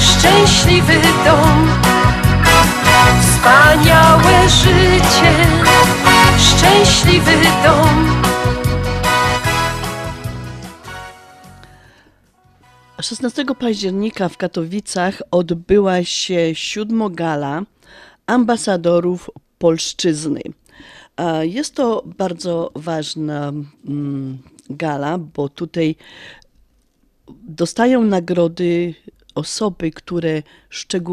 [0.00, 1.68] szczęśliwy dom.
[3.20, 5.32] Wspaniałe życie,
[6.38, 8.25] szczęśliwy dom.
[13.06, 17.62] 16 października w Katowicach odbyła się siódmogala
[18.26, 20.40] ambasadorów polszczyzny.
[21.42, 23.52] Jest to bardzo ważna
[23.88, 24.38] mm,
[24.70, 25.96] gala, bo tutaj
[27.48, 28.94] dostają nagrody
[29.34, 30.42] osoby, które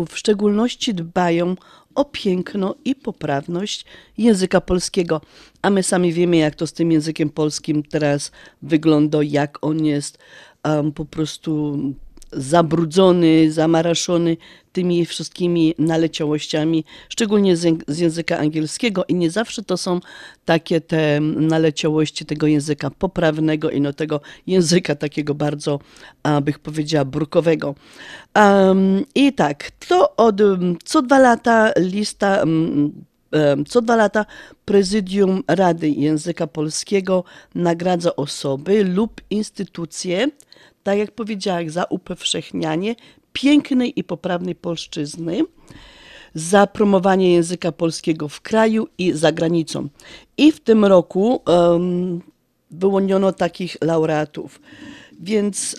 [0.10, 1.56] w szczególności dbają
[1.96, 3.86] o piękno i poprawność
[4.18, 5.22] języka polskiego.
[5.62, 8.32] A my sami wiemy, jak to z tym językiem polskim teraz
[8.62, 10.18] wygląda, jak on jest
[10.96, 11.78] po prostu
[12.36, 14.38] zabrudzony, zamaraszony
[14.72, 20.00] tymi wszystkimi naleciałościami, szczególnie z, języka angielskiego i nie zawsze to są
[20.46, 25.80] takie te naleciałości tego języka poprawnego i no tego języka takiego bardzo,
[26.24, 27.76] a, bych powiedziała, brukowego.
[28.36, 30.42] Um, I tak, to od
[30.84, 34.26] co dwa lata lista um, co dwa lata
[34.66, 37.24] Prezydium Rady Języka Polskiego
[37.56, 40.28] nagradza osoby lub instytucje,
[40.84, 42.96] tak jak powiedziałam, za upowszechnianie
[43.34, 45.42] pięknej i poprawnej polszczyzny,
[46.34, 49.88] za promowanie języka polskiego w kraju i za granicą.
[50.38, 52.22] I w tym roku em,
[52.72, 54.62] wyłoniono takich laureatów.
[55.20, 55.76] Więc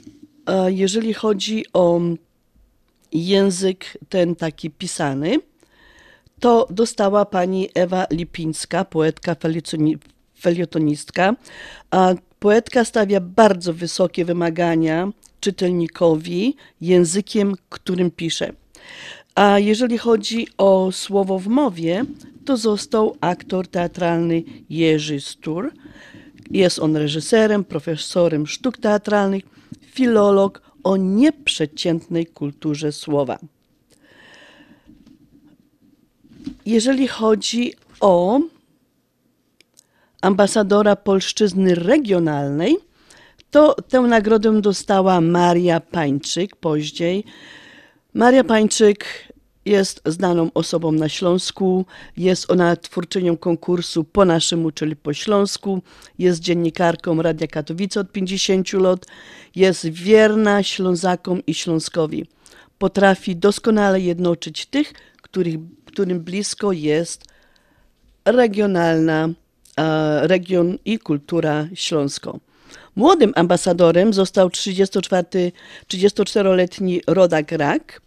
[0.46, 2.00] e, jeżeli chodzi o
[3.12, 5.38] język ten taki pisany,
[6.40, 9.98] to dostała pani Ewa Lipińska, poetka, felietoni-
[10.40, 11.34] felietonistka,
[12.38, 15.10] Poetka stawia bardzo wysokie wymagania
[15.40, 18.52] czytelnikowi językiem, którym pisze.
[19.34, 22.04] A jeżeli chodzi o słowo w mowie,
[22.44, 25.72] to został aktor teatralny Jerzy Stur.
[26.50, 29.44] Jest on reżyserem, profesorem sztuk teatralnych,
[29.82, 33.38] filolog o nieprzeciętnej kulturze słowa.
[36.66, 38.40] Jeżeli chodzi o
[40.24, 42.76] ambasadora polszczyzny regionalnej,
[43.50, 47.24] to tę nagrodę dostała Maria Pańczyk później.
[48.14, 49.04] Maria Pańczyk
[49.64, 55.82] jest znaną osobą na Śląsku, jest ona twórczynią konkursu po naszemu, czyli po Śląsku,
[56.18, 59.06] jest dziennikarką Radia Katowice od 50 lat,
[59.54, 62.26] jest wierna Ślązakom i Śląskowi.
[62.78, 65.54] Potrafi doskonale jednoczyć tych, których,
[65.86, 67.24] którym blisko jest
[68.24, 69.28] regionalna
[70.22, 72.38] region i kultura śląsko.
[72.96, 75.52] Młodym ambasadorem został 34,
[75.88, 78.00] 34-letni Rodak Rak.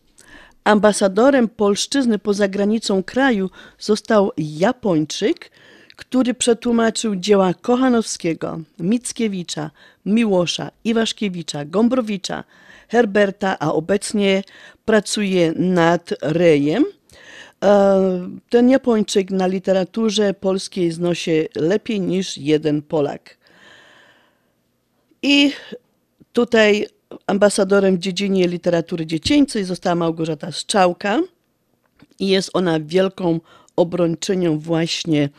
[0.63, 3.49] Ambasadorem polszczyzny poza granicą kraju
[3.80, 5.51] został Japończyk,
[5.95, 9.72] który przetłumaczył dzieła Kochanowskiego, Mickiewicza,
[10.05, 12.43] Miłosza, Iwaszkiewicza, Gombrowicza,
[12.88, 14.43] Herberta, a obecnie
[14.86, 16.86] pracuje nad Rejem.
[17.64, 23.38] E, Ten Japończyk na literaturze polskiej znosi lepiej niż jeden Polak.
[25.22, 25.51] I
[26.34, 26.88] tutaj
[27.28, 31.22] ambasadorem w dziedzinie literatury dziecięcej została Małgorzata Strzałka
[32.20, 33.39] i jest ona wielką
[33.76, 35.30] obrończynią właśnie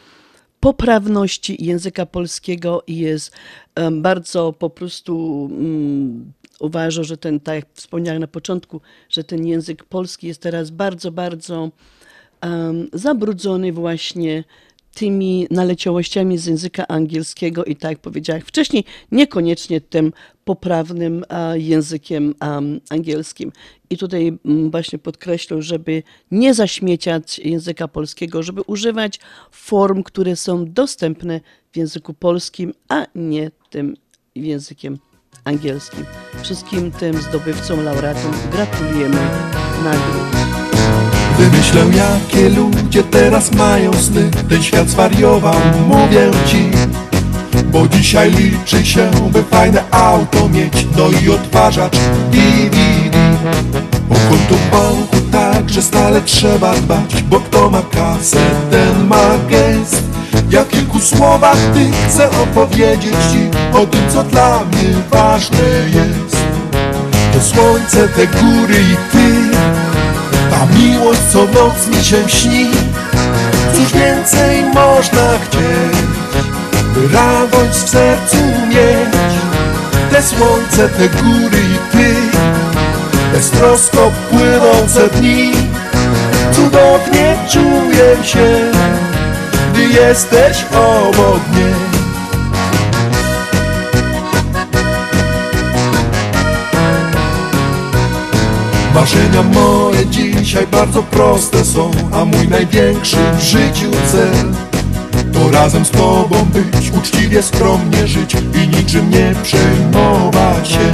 [0.61, 3.33] poprawności języka polskiego i jest
[3.75, 9.47] em, bardzo po prostu mm, uważa, że ten, tak jak wspomniałem na początku, że ten
[9.47, 11.71] język polski jest teraz bardzo, bardzo
[12.41, 14.45] em, zabrudzony właśnie
[14.99, 20.13] tymi naleciałościami z języka angielskiego i tak jak powiedziałem wcześniej, niekoniecznie tym
[20.45, 23.53] poprawnym e, językiem em, angielskim.
[23.91, 29.21] I tutaj mm, właśnie podkreślę, żeby nie zaśmieciać języka polskiego, żeby używać
[29.51, 31.41] form, które są dostępne
[31.73, 33.97] w języku polskim, a nie tym
[34.35, 34.99] językiem
[35.45, 36.05] angielskim.
[36.43, 39.21] Wszystkim tym zdobywcom, laureatom gratulujemy
[39.85, 40.58] nagród.
[41.51, 45.55] Wymyślę jakie ludzie teraz mają sny Ten świat zwariował,
[45.89, 46.71] mówię ci.
[47.65, 51.93] Bo dzisiaj liczy się, by fajne auto mieć No i odtwarzacz
[52.31, 52.77] DVD
[54.11, 58.39] O konto banku także stale trzeba dbać Bo kto ma kasę,
[58.71, 60.03] ten ma gest.
[60.51, 66.37] Ja w kilku słowach ty chcę opowiedzieć ci O tym, co dla mnie ważne jest.
[67.33, 69.59] To słońce, te góry i ty
[70.59, 72.67] ta miłość co noc mi się śni
[73.75, 75.99] Cóż więcej można chcieć?
[76.95, 78.37] By radość w sercu
[78.69, 79.35] mieć
[80.11, 82.15] Te słońce, te góry i ty
[83.33, 85.53] Beztrosko płynące dni.
[86.53, 88.71] Cudownie czuję się
[89.73, 91.88] Gdy jesteś obok mnie
[98.95, 104.55] Marzenia moje dzisiaj bardzo proste są A mój największy w życiu cel.
[105.33, 110.93] To razem z Tobą być, uczciwie, skromnie żyć I niczym nie przejmować się.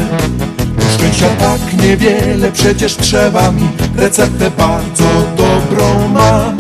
[0.76, 5.04] Do szczęścia tak niewiele przecież trzeba mi Receptę bardzo
[5.36, 6.56] dobrą mam.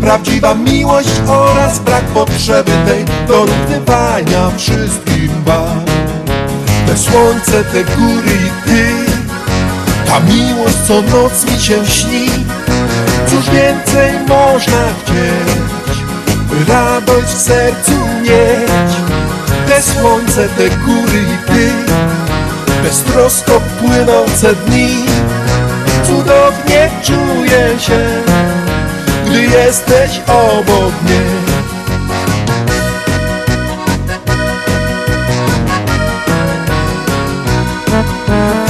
[0.00, 5.80] Prawdziwa miłość oraz brak potrzeby tej Dorównywania wszystkim wam.
[6.86, 9.01] Te słońce, te góry i ty
[10.12, 12.26] ta miłość co noc mi się śni.
[13.26, 17.92] Cóż więcej można chcieć radość w sercu
[18.22, 18.92] mieć?
[19.68, 21.70] Te słońce, te góry i ty
[22.82, 25.04] Beztrosko płynące dni.
[26.06, 28.22] Cudownie czuję się
[29.26, 31.51] Gdy jesteś obok mnie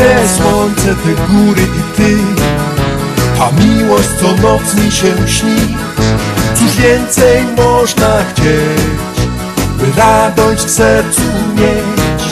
[0.03, 2.17] Te słońce, te góry i ty.
[3.39, 5.77] Ta miłość co noc mi się śni
[6.55, 9.17] Cóż więcej można chcieć
[9.79, 11.23] By radość w sercu
[11.57, 12.23] mieć?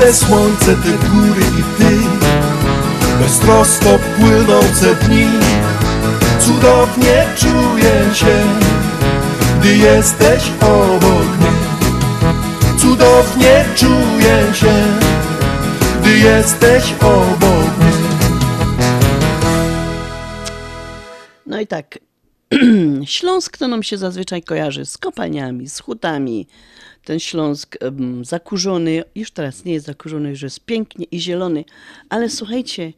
[0.00, 1.96] Te słońce, te góry i ty
[3.20, 5.28] Beztrosko płynące dni.
[6.40, 8.42] Cudownie czuję się
[9.60, 11.50] Gdy jesteś obok mnie.
[12.78, 15.05] Cudownie czuję się
[16.06, 17.70] gdy jesteś obok.
[21.46, 21.98] No i tak,
[23.04, 26.46] Śląsk to nam się zazwyczaj kojarzy z kopalniami, z hutami.
[27.04, 31.64] ten Śląsk em, zakurzony, już teraz nie jest zakurzony, już jest pięknie i zielony,
[32.08, 32.92] ale słuchajcie,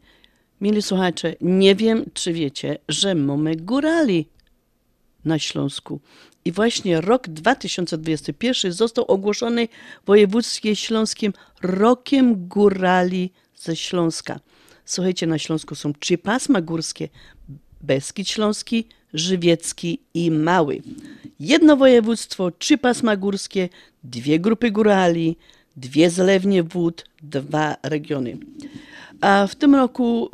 [0.61, 4.29] Mili słuchacze, nie wiem, czy wiecie, że mamy górali
[5.25, 6.01] na Śląsku.
[6.49, 9.69] I właśnie rok 2021 został ogłoszony
[10.03, 11.33] w województwie śląskim
[11.63, 14.41] Rokiem Górali ze Śląska.
[14.85, 17.09] Słuchajcie, na Śląsku są trzy pasma górskie.
[17.81, 18.85] Beskid Śląski,
[19.15, 20.83] Żywiecki i Mały.
[21.41, 23.69] Jedno województwo, trzy pasma górskie,
[24.05, 25.37] dwie grupy górali,
[25.77, 28.37] dwie zlewnie wód, dwa regiony.
[29.21, 30.31] A w tym roku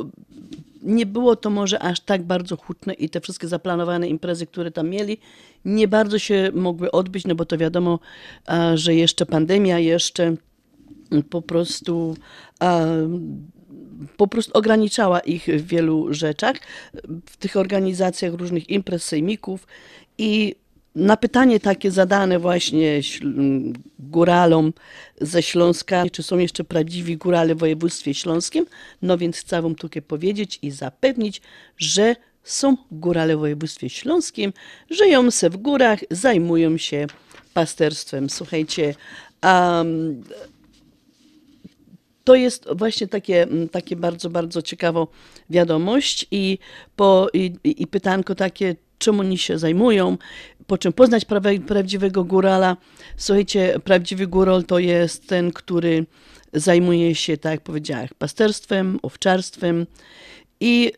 [0.85, 4.89] nie było to może aż tak bardzo hutne i te wszystkie zaplanowane imprezy, które tam
[4.89, 5.17] mieli,
[5.65, 7.99] nie bardzo się mogły odbyć, no bo to wiadomo,
[8.73, 10.35] że jeszcze pandemia, jeszcze
[11.29, 12.15] po prostu
[14.17, 16.55] po prostu ograniczała ich w wielu rzeczach,
[17.25, 19.67] w tych organizacjach różnych imprez, sejmików
[20.17, 20.55] i
[20.95, 23.01] na pytanie takie zadane właśnie
[23.99, 24.73] góralom
[25.21, 28.65] ze Śląska, czy są jeszcze prawdziwi górale w województwie śląskim,
[29.01, 31.41] no więc chcę wam tutaj powiedzieć i zapewnić,
[31.77, 34.53] że są górale w województwie śląskim,
[34.89, 37.07] żyją se w górach, zajmują się
[37.53, 38.29] pasterstwem.
[38.29, 38.95] Słuchajcie,
[39.43, 40.23] um,
[42.23, 45.07] to jest właśnie takie, takie bardzo, bardzo ciekawą
[45.49, 46.57] wiadomość i,
[46.95, 50.17] po, i i pytanko takie, czym oni się zajmują,
[50.67, 51.25] po czym poznać
[51.67, 52.77] prawdziwego górala.
[53.17, 56.05] Słuchajcie, prawdziwy góral to jest ten, który
[56.53, 59.85] zajmuje się, tak jak powiedziałem, pasterstwem, owczarstwem
[60.59, 60.91] i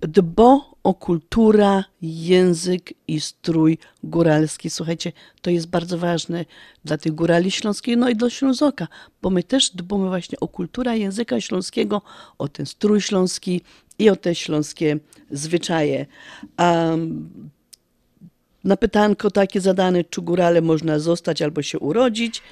[0.00, 4.70] dba o kultura, język i strój góralski.
[4.70, 5.12] Słuchajcie,
[5.42, 6.44] to jest bardzo ważne
[6.84, 8.88] dla tych górali śląskich, no i dla Ślązoka,
[9.22, 12.02] bo my też dbamy właśnie o kulturę języka śląskiego,
[12.38, 13.60] o ten strój śląski
[13.98, 14.98] i o te śląskie
[15.30, 16.06] zwyczaje.
[16.58, 17.50] Um,
[18.64, 22.42] na pytanko takie zadane, czy górale można zostać albo się urodzić,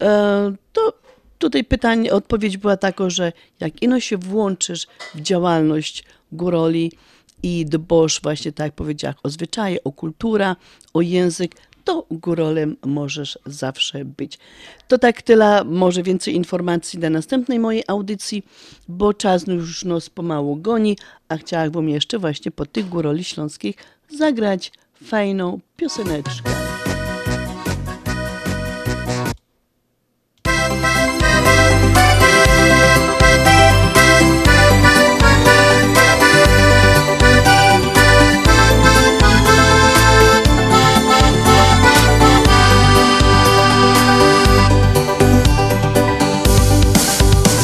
[0.00, 0.92] e, to
[1.38, 6.92] tutaj pytanie, odpowiedź była taka, że jak ino się włączysz w działalność góroli
[7.42, 10.56] i dbasz właśnie, tak jak powiedziałam, o zwyczaje, o kulturę,
[10.94, 11.54] o język,
[11.84, 14.38] to górolem możesz zawsze być.
[14.88, 18.42] To tak tyle, może więcej informacji na następnej mojej audycji,
[18.88, 20.96] bo czas już nas pomału goni,
[21.28, 23.76] a chciałabym jeszcze właśnie po tych góroli śląskich
[24.08, 24.72] zagrać
[25.04, 26.50] fajną pioseneczkę.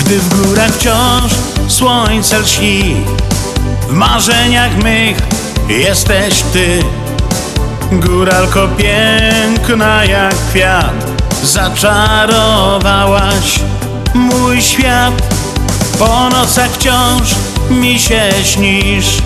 [0.00, 1.32] Gdy w górach wciąż
[1.68, 2.94] słońce lśni
[3.88, 5.16] W marzeniach mych
[5.68, 6.82] jesteś ty
[8.00, 10.92] Góralko piękna jak kwiat
[11.42, 13.60] Zaczarowałaś
[14.14, 15.22] mój świat.
[15.98, 17.34] Po nocach wciąż
[17.70, 19.18] mi się śnisz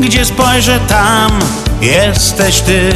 [0.00, 1.30] Gdzie spojrzę tam
[1.80, 2.92] jesteś ty.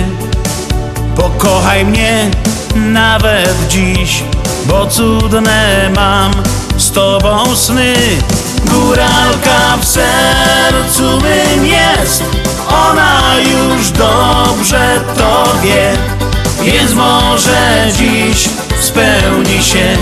[1.16, 2.30] Pokochaj mnie
[2.74, 4.22] nawet dziś
[4.66, 6.32] Bo cudne mam
[6.76, 7.94] z tobą sny.
[8.64, 15.92] Góralka w sercu mym jest Ona już dobrze to wie
[16.62, 18.48] Więc może dziś
[18.80, 19.96] spełni się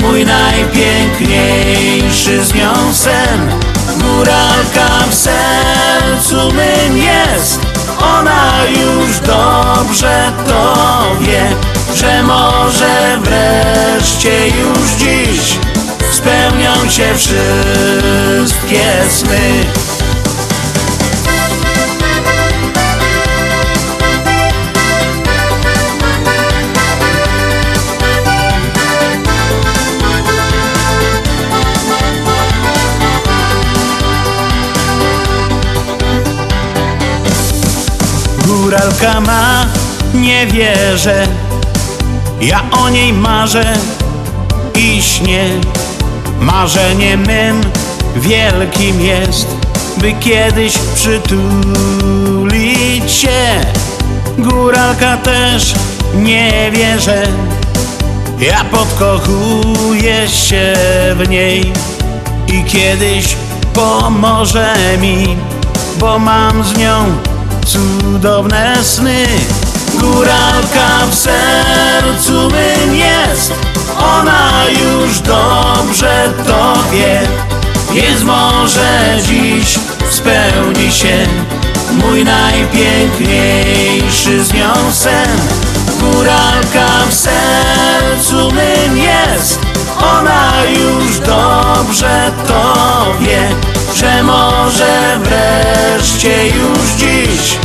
[0.00, 3.50] Mój najpiękniejszy z nią sen.
[3.98, 7.60] Góralka w sercu mym jest.
[8.00, 10.74] Ona już dobrze to
[11.20, 11.50] wie
[11.94, 15.58] Że może wreszcie już dziś
[16.12, 19.64] Spełnią się wszystkie sny
[38.86, 39.66] Góralka ma,
[40.14, 41.26] nie wierzę.
[42.40, 43.74] Ja o niej marzę
[44.74, 45.44] i śnię
[46.40, 47.60] Marzeniem mym
[48.16, 49.46] wielkim jest
[49.98, 51.42] By kiedyś przytulić
[53.12, 53.60] się.
[54.38, 55.74] Góralka też
[56.14, 57.26] nie wierzę.
[58.40, 60.74] Ja podkochuję się
[61.16, 61.72] w niej
[62.48, 63.36] I kiedyś
[63.74, 65.36] pomoże mi
[66.00, 67.25] Bo mam z nią
[67.66, 69.26] cudowne sny.
[69.94, 73.52] Góralka w sercu mym jest.
[73.98, 77.20] Ona już dobrze to wie.
[77.92, 79.78] Więc może dziś
[80.10, 81.26] spełni się
[81.92, 85.38] Mój najpiękniejszy z nią sen.
[86.00, 89.60] Góralka w sercu mym jest.
[89.98, 92.74] Ona już dobrze to
[93.20, 97.58] wie Że może wreszcie już dziś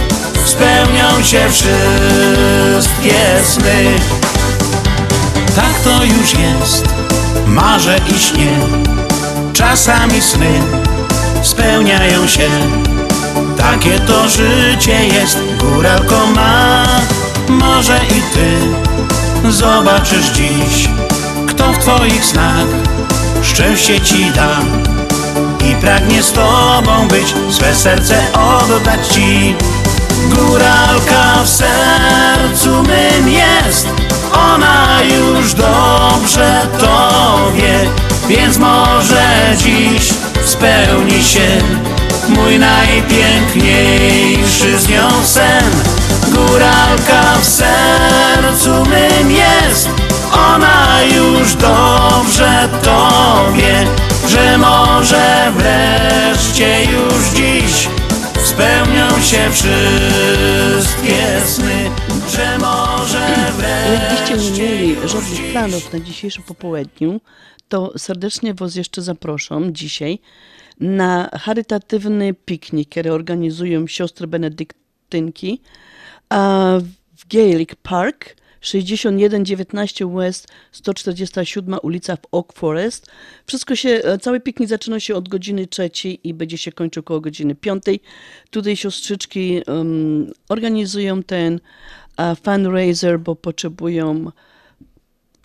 [0.46, 3.14] Spełnią się wszystkie
[3.44, 4.00] sny.
[5.56, 6.86] Tak to już jest,
[7.48, 8.60] marzę i śnię
[9.54, 10.62] Czasami sny
[11.44, 12.50] spełniają się.
[13.58, 16.86] Takie to życie jest, góralko ma
[17.50, 19.52] Może i ty.
[19.52, 20.90] Zobaczysz dziś
[21.48, 22.66] Kto w twoich snach
[23.44, 24.58] szczęście ci da
[25.70, 29.56] I pragnie z tobą być, swe serce oddać ci.
[30.30, 33.88] Góralka w sercu mym jest.
[34.34, 37.80] Ona już dobrze to wie
[38.30, 40.10] Więc może dziś
[40.46, 41.48] spełni się
[42.30, 45.72] Mój najpiękniejszy z nią sen.
[46.28, 49.90] Góralka w sercu mym jest
[50.48, 53.10] Ona już dobrze to
[53.56, 53.88] wie
[54.28, 57.88] Że może wreszcie już dziś
[58.46, 61.90] Spełnią się wszystkie sny
[62.36, 63.32] Że może
[63.94, 67.22] Jakbyście nie wreszcie mieli żadnych planów na dzisiejsze popołudniu,
[67.70, 70.20] to serdecznie Was jeszcze zapraszam dzisiaj
[70.80, 75.62] na charytatywny piknik, który organizują siostry benedyktynki
[77.18, 83.12] w Gaelic Park 6119 West 147 ulica w Oak Forest.
[83.46, 87.22] Wszystko się, e, cały piknik zaczyna się od godziny trzeciej i będzie się kończył około
[87.22, 88.00] godziny piątej.
[88.50, 91.60] Tutaj siostrzyczki um, organizują ten
[92.18, 94.32] a, fundraiser, bo potrzebują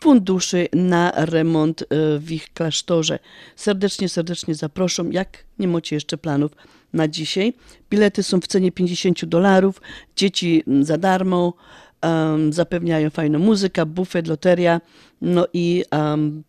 [0.00, 1.86] funduszy na remont e,
[2.18, 3.18] w ich klasztorze.
[3.56, 6.52] Serdecznie, serdecznie zapraszam, jak nie macie jeszcze planów
[6.92, 7.54] na dzisiaj.
[7.90, 9.80] Bilety są w cenie 50 dolarów,
[10.16, 11.54] dzieci za darmo,
[12.00, 14.80] em, zapewniają fajną muzykę, bufet, loteria,
[15.20, 16.42] no i em,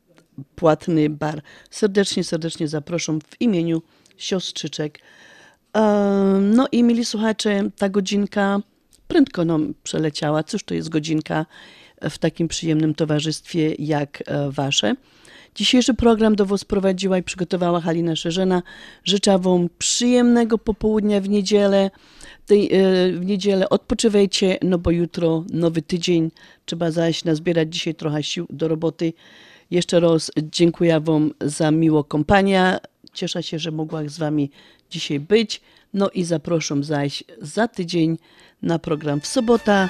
[0.56, 1.41] płatny bar.
[1.72, 3.82] Serdecznie, serdecznie zapraszam w imieniu
[4.18, 5.00] siostrzyczek.
[5.74, 8.60] Em, No i mili słuchacze, ta godzinka
[9.08, 10.43] prędko nam przeleciała.
[10.43, 11.45] Cóż to jest godzinka
[12.02, 14.95] w takim przyjemnym towarzystwie jak e, wasze.
[15.58, 18.64] Dzisiejszy program do Was prowadziła i przygotowała Halina Szerzena.
[19.03, 21.91] Życzę Wam przyjemnego popołudnia w niedzielę.
[22.45, 26.32] Tej, e, w niedzielę odpoczywajcie, no bo jutro nowy tydzień.
[26.66, 29.14] Trzeba zaś nazbierać dzisiaj trochę sił do roboty.
[29.72, 32.80] Jeszcze raz dziękuję Wam za miło kompania.
[33.14, 34.51] Cieszę się, że mogła z Wami
[34.89, 35.62] dzisiaj być.
[35.93, 38.18] No i zapraszam zaś za tydzień
[38.62, 39.89] na program w sobota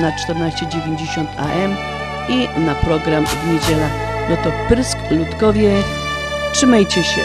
[0.00, 1.76] na 14.90 AM
[2.28, 4.11] i na program w niedzielę.
[4.30, 5.70] No to Prysk Ludkowie,
[6.52, 7.20] trzymajcie się.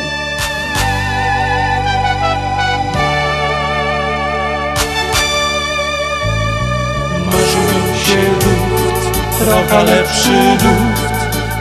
[7.26, 11.14] Marzył się ducht, trochę lepszy ducht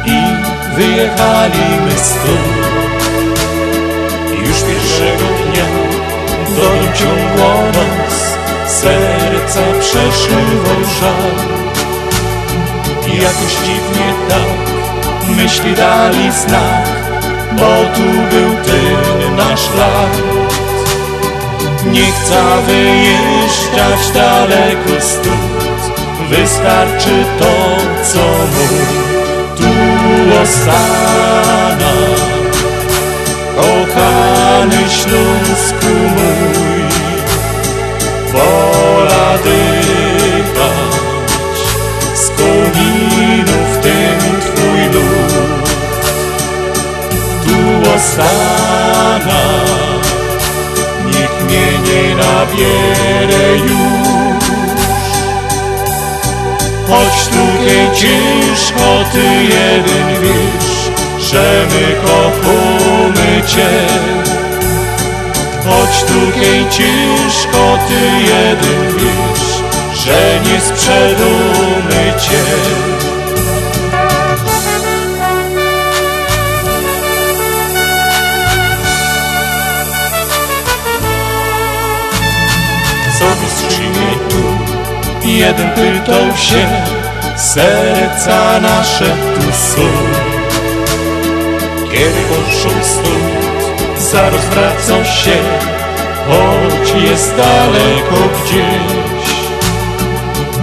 [0.07, 0.23] i
[0.77, 2.67] wyjechaliśmy stąd.
[4.47, 5.67] Już pierwszego dnia
[6.57, 11.57] do domu ciągło nas, serca przeszywał żal.
[13.07, 14.76] Jakoś dziwnie tak
[15.37, 16.87] myśli dali znak,
[17.53, 20.17] bo tu był ten nasz lat.
[21.87, 25.57] Nie chcę wyjeżdżać daleko stąd.
[26.31, 28.69] Wystarczy to, co mu
[29.57, 29.69] tu
[30.43, 31.93] ostana
[33.57, 36.89] Kochany Śląsku mój
[38.33, 41.16] Wola dychać
[42.37, 45.71] Z kominów ten twój lud
[47.47, 49.43] Tu ostana
[51.07, 54.07] niech mnie nie nabierze już.
[56.89, 60.91] Choć tutaj ciężko, ty jeden wiesz,
[61.31, 63.87] że my kochamy Cię.
[65.65, 69.56] Choć tutaj ciężko, ty jeden wiesz,
[70.07, 72.43] że nie sprzedamy Cię.
[83.19, 83.69] co w
[84.29, 84.43] tu
[85.29, 86.69] Jeden pytał się,
[87.37, 89.05] serca nasze
[89.35, 89.83] tu są
[91.93, 95.37] Kiedy poszł stąd, zaraz wracał się
[96.29, 99.16] Choć jest daleko gdzieś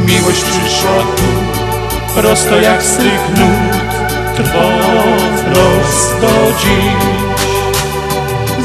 [0.06, 1.24] Miłość przyszła tu,
[2.22, 3.74] prosto jak z tych nut
[4.36, 4.70] Trwa
[5.54, 6.30] prosto
[6.60, 7.14] dziś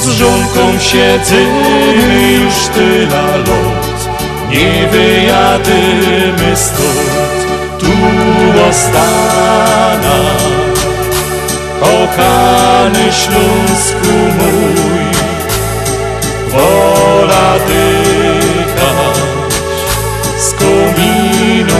[0.01, 3.89] z żonką siedzimy już tyle lat
[4.51, 7.93] nie wyjadymy stąd, tu
[8.71, 10.19] ostana.
[11.81, 15.05] Kochany Śląsku mój,
[16.49, 18.08] wola dychać,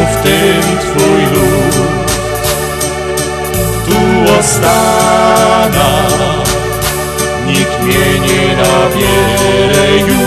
[0.09, 2.13] kominów tym Twój lud,
[3.87, 6.07] tu ostana,
[7.47, 10.19] nikt mnie nie nabierze już.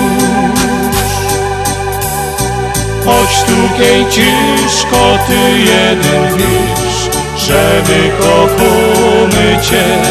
[3.05, 10.01] Choć tukiej ciężko ty jeden wiesz, że my kochamy Cię.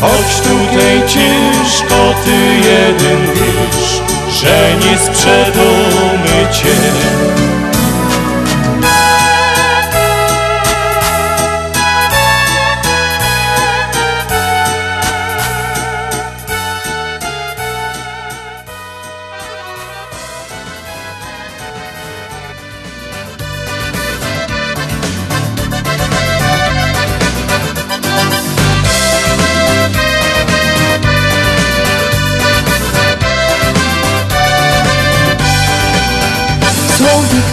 [0.00, 7.51] Choć tutaj ciężko ty jeden wiesz, że nie sprzedamy Cię.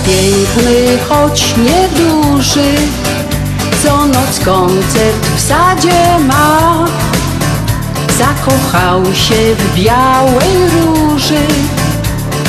[0.10, 2.76] Piękny, choć nieduży
[3.84, 6.86] Co noc koncert w sadzie ma.
[8.18, 11.42] Zakochał się w białej róży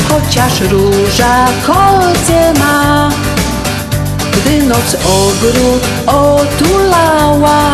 [0.09, 3.11] Chociaż róża kolce ma.
[4.33, 7.73] Gdy noc ogród otulała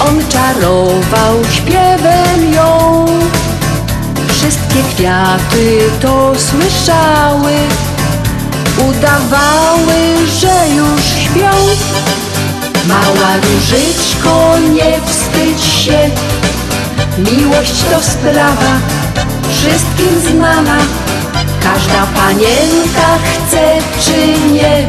[0.00, 3.06] On czarował śpiewem ją.
[4.28, 7.52] Wszystkie kwiaty to słyszały
[8.78, 11.50] Udawały, że już śpią.
[12.88, 16.10] Mała różyczko, nie wstydź się.
[17.18, 18.78] Miłość to sprawa
[19.50, 20.78] wszystkim znana.
[21.62, 24.86] Każda panienka chce czy nie.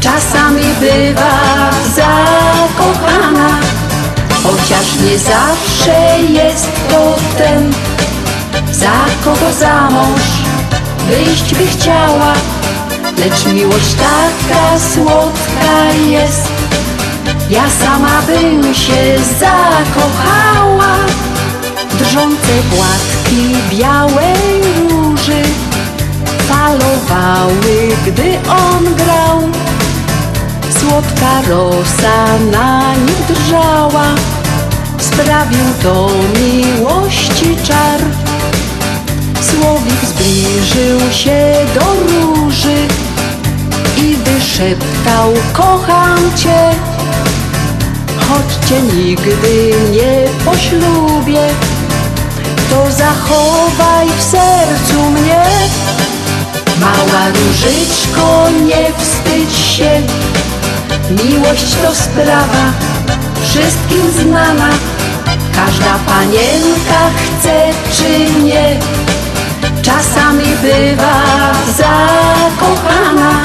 [0.00, 3.48] Czasami bywa zakochana.
[4.42, 7.72] Chociaż nie zawsze jest to ten
[8.72, 8.92] Za
[9.24, 10.22] kogo za mąż
[11.08, 12.34] wyjść by chciała
[13.18, 16.48] Lecz miłość taka słodka jest.
[17.50, 20.96] Ja sama bym się zakochała.
[21.98, 25.42] Drżące płatki białej róży
[26.48, 29.40] Falowały, gdy on grał.
[30.80, 34.14] Słodka rosa na nich drżała.
[34.98, 36.10] Sprawił to
[36.40, 38.23] miłości czar
[39.54, 42.76] Słowik zbliżył się do róży
[43.96, 46.70] i wyszeptał kocham cię
[48.16, 51.48] Choć cię nigdy nie poślubię
[52.70, 55.44] To zachowaj w sercu mnie.
[56.80, 60.02] Mała różyczko, nie wstydź się
[61.10, 62.72] Miłość to sprawa
[63.42, 64.70] wszystkim znana
[65.54, 68.93] Każda panienka chce czy nie
[70.64, 71.16] bywa
[71.78, 73.42] zakochana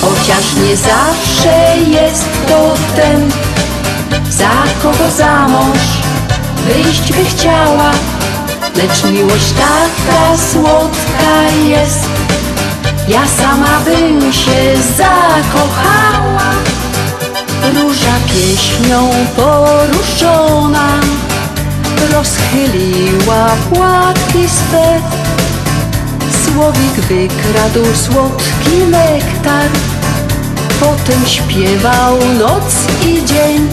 [0.00, 3.30] Chociaż nie zawsze jest to ten
[4.30, 4.50] Za
[4.82, 5.78] kogo za mąż
[6.66, 7.90] wyjść by chciała
[8.76, 12.06] Lecz miłość taka słodka jest.
[13.08, 16.50] Ja sama bym się zakochała
[17.74, 20.88] Róża pieśnią poruszona
[22.12, 25.00] Rozchyliła płatki swe
[26.52, 29.68] Słowik wykradł słodki nektar.
[30.80, 32.74] Potem śpiewał noc
[33.06, 33.68] i dzień.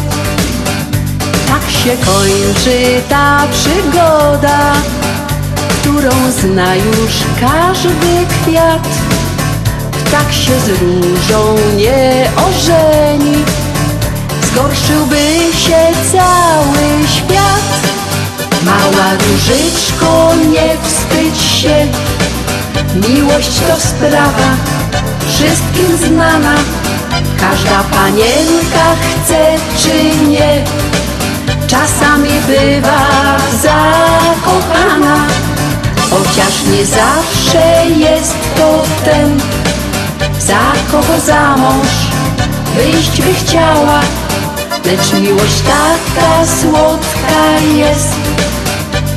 [1.47, 4.73] Tak się kończy ta przygoda
[5.81, 6.11] Którą
[6.41, 8.87] zna już każdy kwiat.
[10.11, 13.43] Tak się z różą nie ożeni.
[14.51, 15.17] Zgorszyłby
[15.53, 15.77] się
[16.11, 17.86] cały świat
[18.67, 21.87] Mała różyczko, nie wstydź się.
[23.09, 24.49] Miłość to sprawa
[25.27, 26.55] wszystkim znana.
[27.39, 30.63] Każda panienka chce czy nie.
[31.67, 33.07] Czasami bywa
[33.63, 35.27] zakochana
[36.09, 39.39] Chociaż nie zawsze jest to ten
[40.39, 41.87] Za kogo za mąż
[42.75, 44.01] wyjść by chciała.
[44.85, 48.15] Lecz miłość taka słodka jest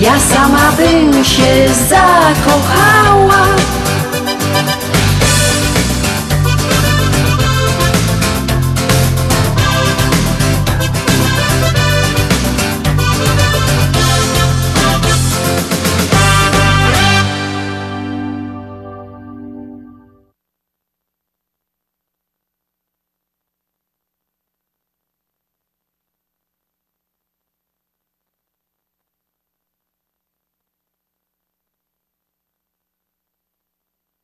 [0.00, 3.46] Ja sama bym się zakochała